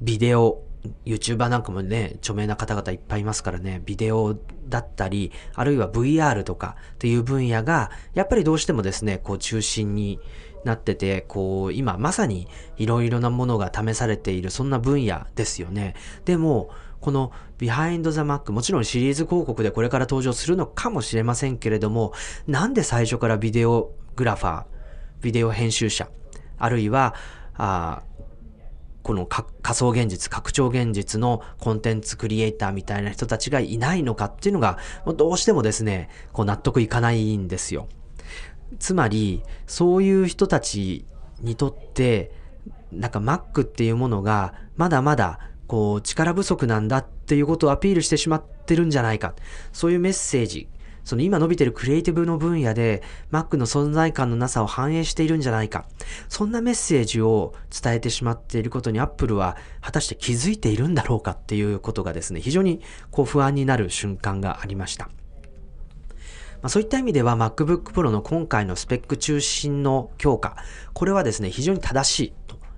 [0.00, 0.62] ビデオ、
[1.04, 4.36] YouTuber なんかもね、著名な方々いっぱいいますからね、ビデオ
[4.68, 10.18] だったり、あるいは VR とかっていう分野が、やっぱりどうしてもですね、こう中心に
[10.64, 15.94] なってて、こう、今まさにいろいろなものが試されている、そんな分野ですよね。
[16.24, 22.12] でも、この Behind the Mac、もちろんシリーズ広告でこれから登場するのかもしれませんけれども、
[22.46, 24.64] なんで最初からビデオグラファー、
[25.20, 26.08] ビデオ編集者、
[26.58, 27.14] あるいは、
[27.54, 28.02] あ
[29.02, 34.78] この仮想現実、拡張現実のコンテンツクリエイターみたいな人たちがいないのかっていうのが、
[35.16, 37.88] どうしてもですね、こう納得いかないんですよ。
[38.78, 41.06] つまり、そういう人たち
[41.40, 42.30] にとって、
[42.92, 49.34] なんか Mac っていうものが、まだまだ、こう、力不足なんだっていうことをアピールしてしまってるんじゃないか。
[49.72, 50.68] そういうメッセージ
[51.04, 55.86] その今伸びてるクリエイティブの分野で Mac の存在感のなさを反映しているんじゃないか。
[56.28, 62.80] そんなメッセージを伝えてしまっていることに Apple は果たして気づいているんだろうかっていうことがですね、非常に
[63.10, 65.10] こう不安になる瞬間がありました。
[66.62, 70.56] まあ、そういった意味では MacBook Pro の今回のスペック中心の強化、
[70.92, 72.32] これはですね、非常に正しい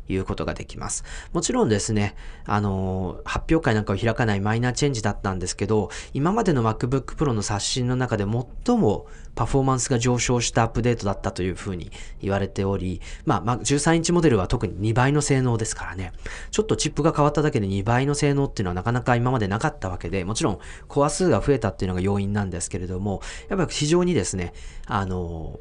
[0.09, 1.05] いうことができます。
[1.33, 11.91] もちろんですね、あの、発表会なんかを開かないマイナーチェンジだったんですけど、今までの MacBook Pro の刷新の中で最もパフォーマンスが上昇したアップデートだったというふうに
[12.21, 16.13] 言われており、まあ、まあ、13インチモデルは特に2倍の性能ですからね、
[16.51, 24.53] ちょっとチップが変わっただけで2倍の性能っていうのはなかなか今までなかったわけで、もちろんコア数が増えたっていうのが要因なんですけれども、やっぱり非常にですね、
[24.87, 25.59] あの、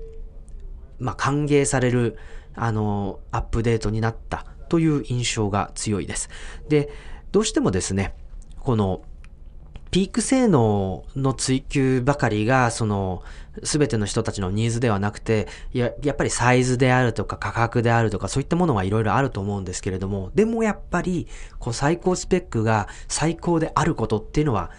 [0.99, 2.17] まあ、歓迎される
[2.55, 6.29] あの、アップデートになったという印象が強いです。
[6.69, 6.89] で、
[7.31, 8.13] どうしてもですね、
[8.59, 9.03] この、
[9.91, 13.23] ピーク性能の追求ばかりが、その、
[13.63, 21.27] すべての人たちのニーズではなくて、や、やっぱりサイズであるとか価格であるとか、そういったものがいろいろあると思うんですけれども、でもやっぱり、
[21.59, 24.71] こう、最高スペックが最高であることっていうのは、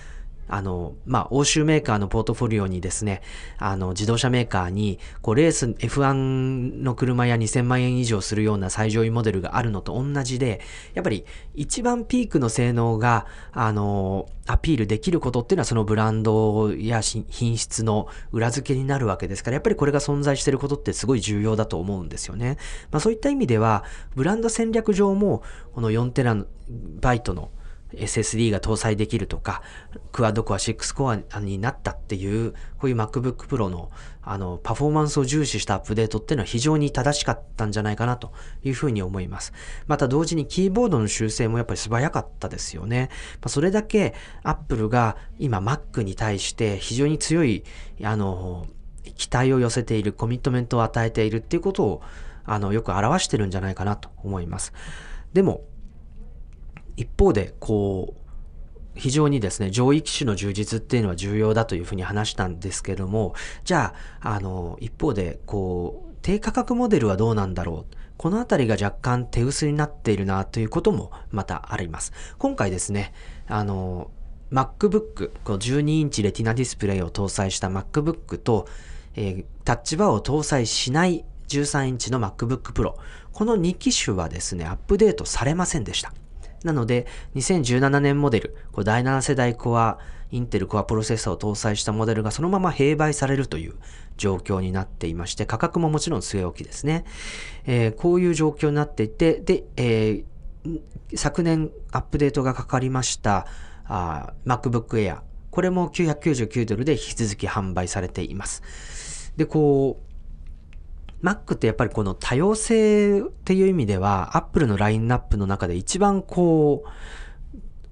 [0.53, 3.23] あの、まあ、欧州メーカーのポートフォリオにですね、
[3.57, 10.61] あの、自動車メーカーに、こう、レース F1 の車や2000万円以上するような最上位モデルがあるのと同じで、
[10.93, 11.25] やっぱり
[11.55, 22.59] 一番ピークの性能が、あの、アピールできることっていうのはそのブランドや品質の裏付けになるわけですから、やっぱりこれが存在してることってすごい重要だと思うんですよね。
[22.91, 23.85] まあそういった意味では、
[24.15, 25.43] ブランド戦略上も、
[25.73, 26.37] この4テラ
[27.01, 27.49] バイトの
[27.95, 29.63] SSD が搭載できるとか、
[30.13, 33.91] クワッドコア6コアになったっていう、こういう MacBook Pro の
[34.25, 38.33] あの、パフォーマンスを重視したアップデートっていうのは非常に正しかったんじゃないかなと
[38.63, 39.53] いうふうに思います。
[39.89, 43.09] また同時にキーボードの修正もやっぱり素早かったですよね。
[43.41, 44.15] まあ、それだけ
[44.45, 47.65] Apple が今 Mac に対して非常に強い、
[48.05, 48.67] あの、
[49.17, 52.03] 期待を寄せている、コミットメントを与えているっていうことを、
[52.45, 54.73] あの、よく表してるんじゃないかなと思います。
[55.33, 55.63] でも、
[56.97, 58.23] 一方で、こう、
[58.95, 63.35] 非常にですね、上位機種の充実っていうのは重要だというふうに話したんですけども、
[63.65, 72.13] じゃあ、あの、一方で、こう、低価格モデルはどうなんだろうこのあたりが若干手薄になっているなということもまたあります。
[72.39, 73.13] 今回ですね、
[73.49, 74.13] あの、
[74.53, 78.69] MacBook、この12インチレティナディスプレイを搭載した MacBook と、
[79.17, 82.95] えー、タッチバーを搭載しない13インチの MacBook Pro。
[83.33, 86.15] この2機種はですね、アップデートされませんでした。
[86.65, 89.99] なので、2017年モデル、これ第7世代コア、
[90.31, 93.75] インテルコアプロセッサーを搭載したモデルがそのまま併売されるという
[94.17, 97.05] 状況になっていまして、価格ももちろん据え置きですね。
[97.67, 100.81] えー、こういう状況になっていて、で、えー、
[101.17, 103.47] 昨年アップデートがかかりました
[104.47, 105.21] MacBook Air。
[105.51, 109.33] これも999ドルで引き続き販売されています。
[109.37, 110.12] で、こう、
[111.23, 116.89] Mac ってやっぱりこの多様性っていう意味では、Apple のラインナップの中で一番こう、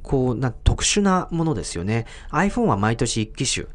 [0.03, 2.07] こうな、特殊なものですよね。
[2.31, 3.67] iPhone は毎年1機種。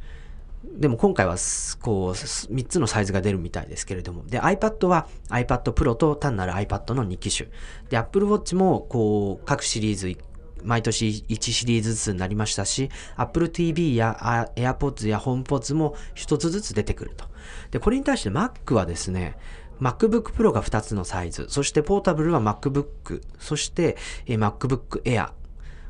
[0.78, 1.36] でも今回は、
[1.82, 4.26] こう、3つのサイズが出るみたいですけれども。
[4.26, 7.50] で、iPad は iPad Pro と単なる iPad の2機種。
[7.90, 10.18] で、Apple Watch も、こう、各シリーズ
[10.66, 14.18] 毎年1シリーズずつになりましたし、Apple TV や
[14.56, 17.26] AirPods や HomePods も1つずつ出てくると。
[17.72, 19.38] で、これに対して Mac はですね、
[19.80, 25.32] MacBook Pro が2つのサイズ、そしてポータブルは MacBook、そして MacBook Air。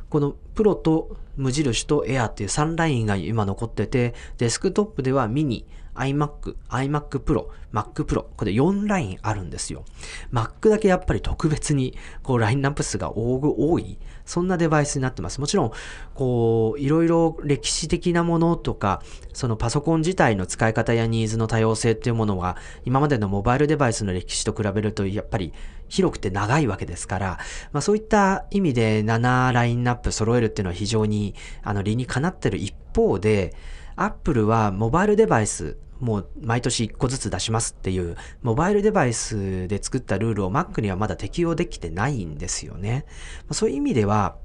[0.09, 5.65] このプロと無印と Air っていう3ラインが今残ってて、デスクトップではミニ、
[5.95, 9.83] iMac、iMac Pro、Mac Pro、これ4ラインあるんですよ。
[10.31, 15.39] Mac だけやっぱり特別に、こう、ラインナップ数が多い、そんなデバイスになってます。
[15.39, 15.71] もちろん、
[16.13, 19.01] こう、いろいろ歴史的なものとか、
[19.33, 25.53] そのパソコン自体の使い方やニーズの多様性っていうものは、今までのモバイルデバイスの歴史と比べると、やっぱり
[25.87, 27.39] 広くて長いわけですから、
[27.71, 33.53] まあそういった意味で7ラインナップ揃えるっていうのは非常に、あの、理にかなってる一方で、
[33.95, 43.05] アップルはモバイルデバイス、もう毎年1個ずつ出しますっていう、モバイルデバイスで作ったルールを Mac にはまだ適用できてないんですよね。
[43.51, 44.37] そういう意味では、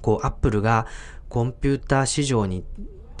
[0.00, 0.86] こう、Apple が
[1.28, 2.64] コンピューター市場に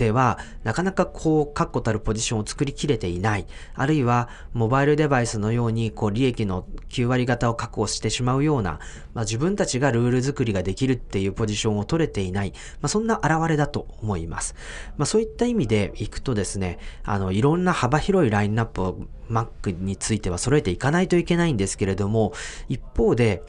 [0.02, 3.46] では、なかなかこう、確固たるポジションを作りきれていない。
[3.76, 8.80] あるいは、モバイルデバイスのように、こう、利益の9割型を確保してしまうような、
[9.14, 12.50] まあ、自分たちがルール作りができるっていうポジションを取れていない。
[12.80, 14.56] まあ、そんな現れだと思います。
[14.96, 18.98] まあ、そういった意味でいくとですね、あの、いろんな幅広いラインナップを
[19.30, 22.32] Mac については揃えていかないといけないんですけれども、
[22.68, 23.44] 一方で、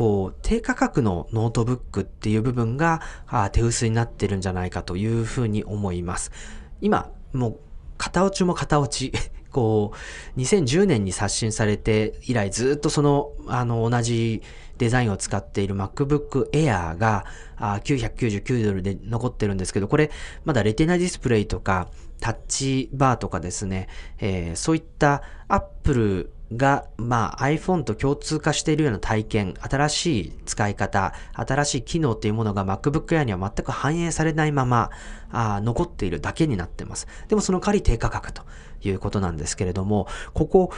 [0.00, 3.02] こう、低価格のノートブックっていう部分が
[3.52, 6.32] 手薄になってるんじゃないかというふうに思います。
[6.80, 7.60] 今、もう、
[7.98, 9.12] 型落ちも型落ち。
[9.52, 9.92] こ
[10.34, 14.40] う、2010年に刷新されて以来ずっとその、あの、同じ
[14.78, 17.26] デザインを使っている MacBook Air が
[17.58, 20.10] あ999ドルで残ってるんですけど、これ
[20.46, 21.90] まだレティナディスプレイとか
[22.20, 23.88] タッチバーとかですね、
[24.18, 34.90] えー、そういった Apple が、まあ iPhone と共通化しているような体験、新しい使い方、新しい機能っていうものが MacBook Air には全く反映されないまま、
[35.30, 37.06] あ残っているだけになってます。
[37.28, 38.42] でもその代わり低価格と
[38.82, 40.72] いうことなんですけれども、ここ、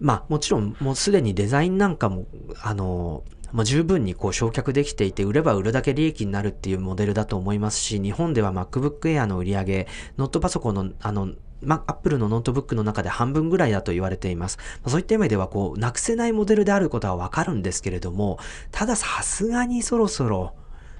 [0.00, 2.26] まあもちろんもうすでにデザインなんかも、
[2.60, 3.22] あの、
[3.54, 11.30] まあ、十分にこう償却できていて、売れば売るだけ利益になるっていうモデルだと思いますし、日本では MacBook Air の売り上げ、ノートパソコンの、あの、
[11.64, 14.58] まあ、Apple のノートブックの中で半分ぐらいだと言われています。
[14.82, 18.38] ま、そういった意味では、こう、なくせないモデルであることはわかるんですけれども、
[18.70, 20.54] たださすがにそろそろ、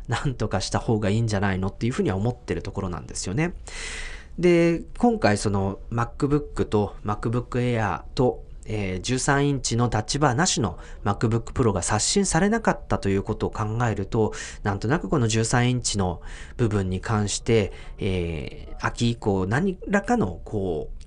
[0.09, 3.55] なんとかした方がいいんじゃないのっていうふうには思ってるところなんですよね。
[4.39, 16.23] で、今回その MacBook と MacBook Air とえー、13インチのタッチバーなしの MacBook Pro が刷新されなかったということを考えると、なんとなくこの13インチの
[16.57, 21.05] 部分に関して、えー、秋以降何らかのこう、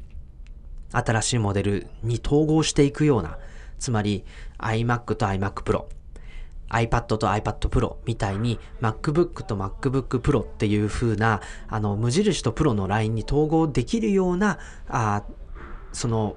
[0.92, 3.38] 新しいモデルに統合していくような、
[3.80, 4.24] つまり
[4.60, 5.86] iMac と iMac Pro、
[6.70, 15.24] iPad と iPad Pro みたいに MacBook と MacBook Pro っていう風な、あの、無印とプロのラインに統合できるような、あ
[15.92, 16.36] その、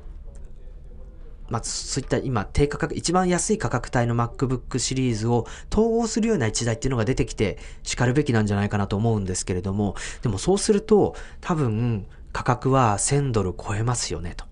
[1.51, 14.45] まあ、そういった今、低価格、一番安い価格帯の MacBook シリーズを統合するような一台っていうのが出てきて叱るべきなんじゃないかなと思うんですけれども、でもそうすると多分価格は1000ドル超えますよねと。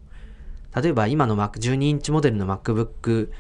[0.81, 3.31] 例えば今の Mac、12インチモデルの MacBook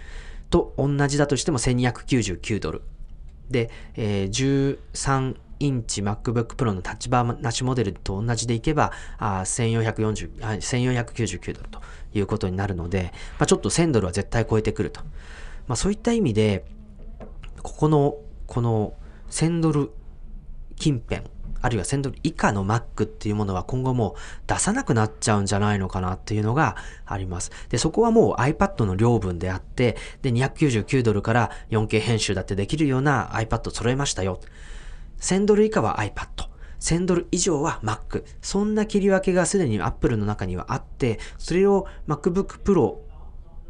[0.50, 2.82] と同じだとしても1299ドル。
[3.50, 11.80] で、えー、13インチ MacBook Pro のタッチバーなしモデルと同じでいけば、あ1449ドルと
[12.12, 15.00] いうことになるので、まあ、ちょっと1000ドルは絶対超えてくると。
[15.66, 16.64] まあ、そういった意味で、
[17.62, 18.94] ここの、この
[19.30, 19.90] 1000ドル
[20.76, 21.22] 近辺、
[21.60, 24.14] あるいは1000ドル以下の Mac っていうものは今後も
[24.46, 27.50] 出さなくなっちゃうんじゃないのかなっていうのがあります。
[27.68, 34.40] で、そこはもう iPad の量分であって、で、299ドルから 4K 編集だってできるような iPad 揃えましたよ。
[35.20, 36.47] 1000ドル以下は iPad。
[36.80, 38.24] 1000ドル以上は Mac。
[38.40, 42.98] そんな切り分けがすでに Apple の中にはあって、それを MacBook Pro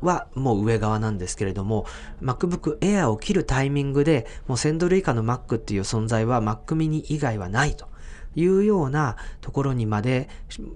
[0.01, 1.87] はもう上側なんですけれども、
[2.23, 7.89] MacBook Air を切るタイミングで、もう1000ドル以下の Mac っていう存在は Mac mini 以外はないと。
[8.39, 10.29] いうようなところにまで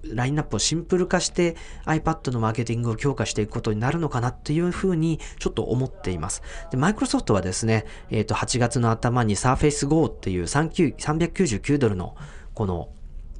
[0.03, 1.55] ラインナップをシンプル化して
[1.85, 6.41] iPad のマーケティングを強化していくことになるのかなっていうふうにちょっと思っています。
[6.71, 12.15] で、マイクロソフトはですね、えっ、ー、と、8月の頭に Surface Go っていう399ドルの
[12.53, 12.89] この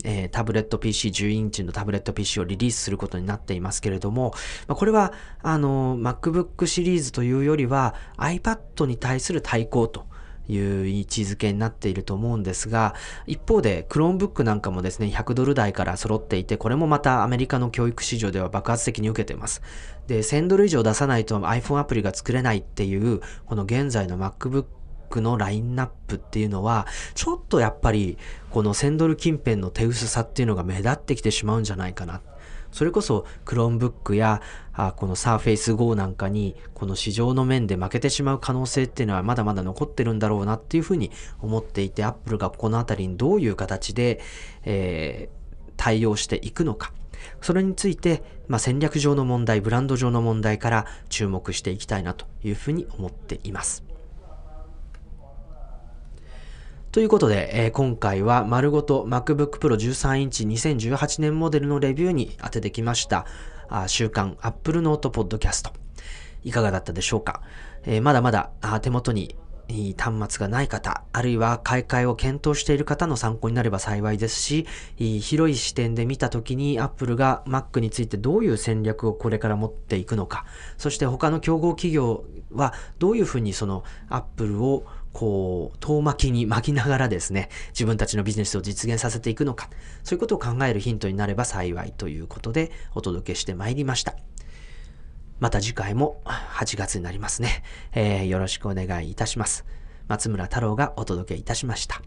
[0.05, 4.34] えー、タブレット PC、10インチのタブレット PC をリリースすることになっていますけれども、
[4.67, 10.05] まあ、これは、あの、MacBook シリーズというよりは iPad に対する対抗と
[10.48, 12.96] いう位置づけになっていると思うんですが、
[13.28, 19.62] 一方で Chromebook なんかもですね、100ドル台から揃っていて、これもまたアメリカの教育市場では爆発的に受けています。
[20.08, 28.18] で、1000ドル以上出さないと iPhone アプリが作れないっていう、この現在の MacBook のラインナップっていうのは、ちょっとやっぱり、
[28.52, 32.22] この1000ドル近辺の手薄さっていうのが目立ってきてしまうんじゃないかな。
[32.74, 34.41] それこそ、 Chromebook や、
[34.74, 44.19] あこの Surface Go なんかに、この市場の面で負けてしまう可能性っていうのはまだまだ残ってるんだろうなっていうふうに思っていて、Apple がこのあたりにどういう形で、
[44.63, 46.91] えー、対応していくのか。
[47.41, 53.93] それについて、まあ、戦略上の問題、ブランド上の問題から注目していきたいなというふうに思っています。
[56.94, 63.26] ということで、えー、今回は丸ごと MacBook Pro 13インチ2018年モデルのレビューに当ててきました。
[63.68, 65.72] あ週刊 Apple Note Podcast。
[66.44, 67.41] いかがだったでしょうか、
[67.88, 68.52] えー、まだまだ
[68.84, 69.36] 手元に
[69.98, 74.68] 端末がない方、あるいは買い替えを検討している方の参考になれば幸いですし、
[74.98, 80.46] 広い視点で見たときに Apple が Mac についてどういう戦略をこれから持っていくのか、
[80.78, 89.70] そして他の競合企業はどういうふうにその Apple をこう、遠巻きに巻きながらですね、自分たちのビジネスを実現させていくのか、
[90.03, 94.16] そういうことを考えるヒントになれば幸いということでお届けしてまいりました。
[95.39, 97.64] また次回も8月になりますね。
[97.93, 99.66] えー、よろしくお願いいたします。
[100.07, 102.01] 松村太郎がお届けいたしました。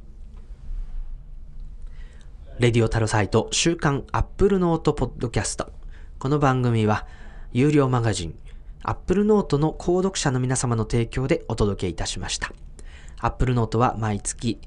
[2.59, 5.71] レディオタロサイト週刊アップルノートポッドキャスト。
[6.19, 7.07] この番組は
[7.53, 8.35] 有料マガジン
[8.83, 12.53] アップルノートの購読者の皆様の提供でお届けいたしました。
[13.19, 14.61] Apple Note は毎月、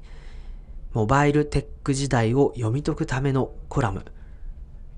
[0.92, 4.04] モバイルテック時代を読み解くためのコラム、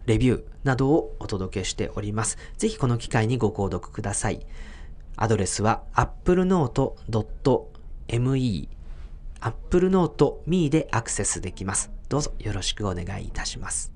[0.06, 2.38] レビューなどをお届けしております。
[2.56, 4.46] ぜひこの機会にご購読ください。
[5.16, 8.68] アドレスは applenote.me
[9.40, 11.90] applenote.me でアクセスできます。
[12.08, 13.92] どうぞよろしくお願いいたします。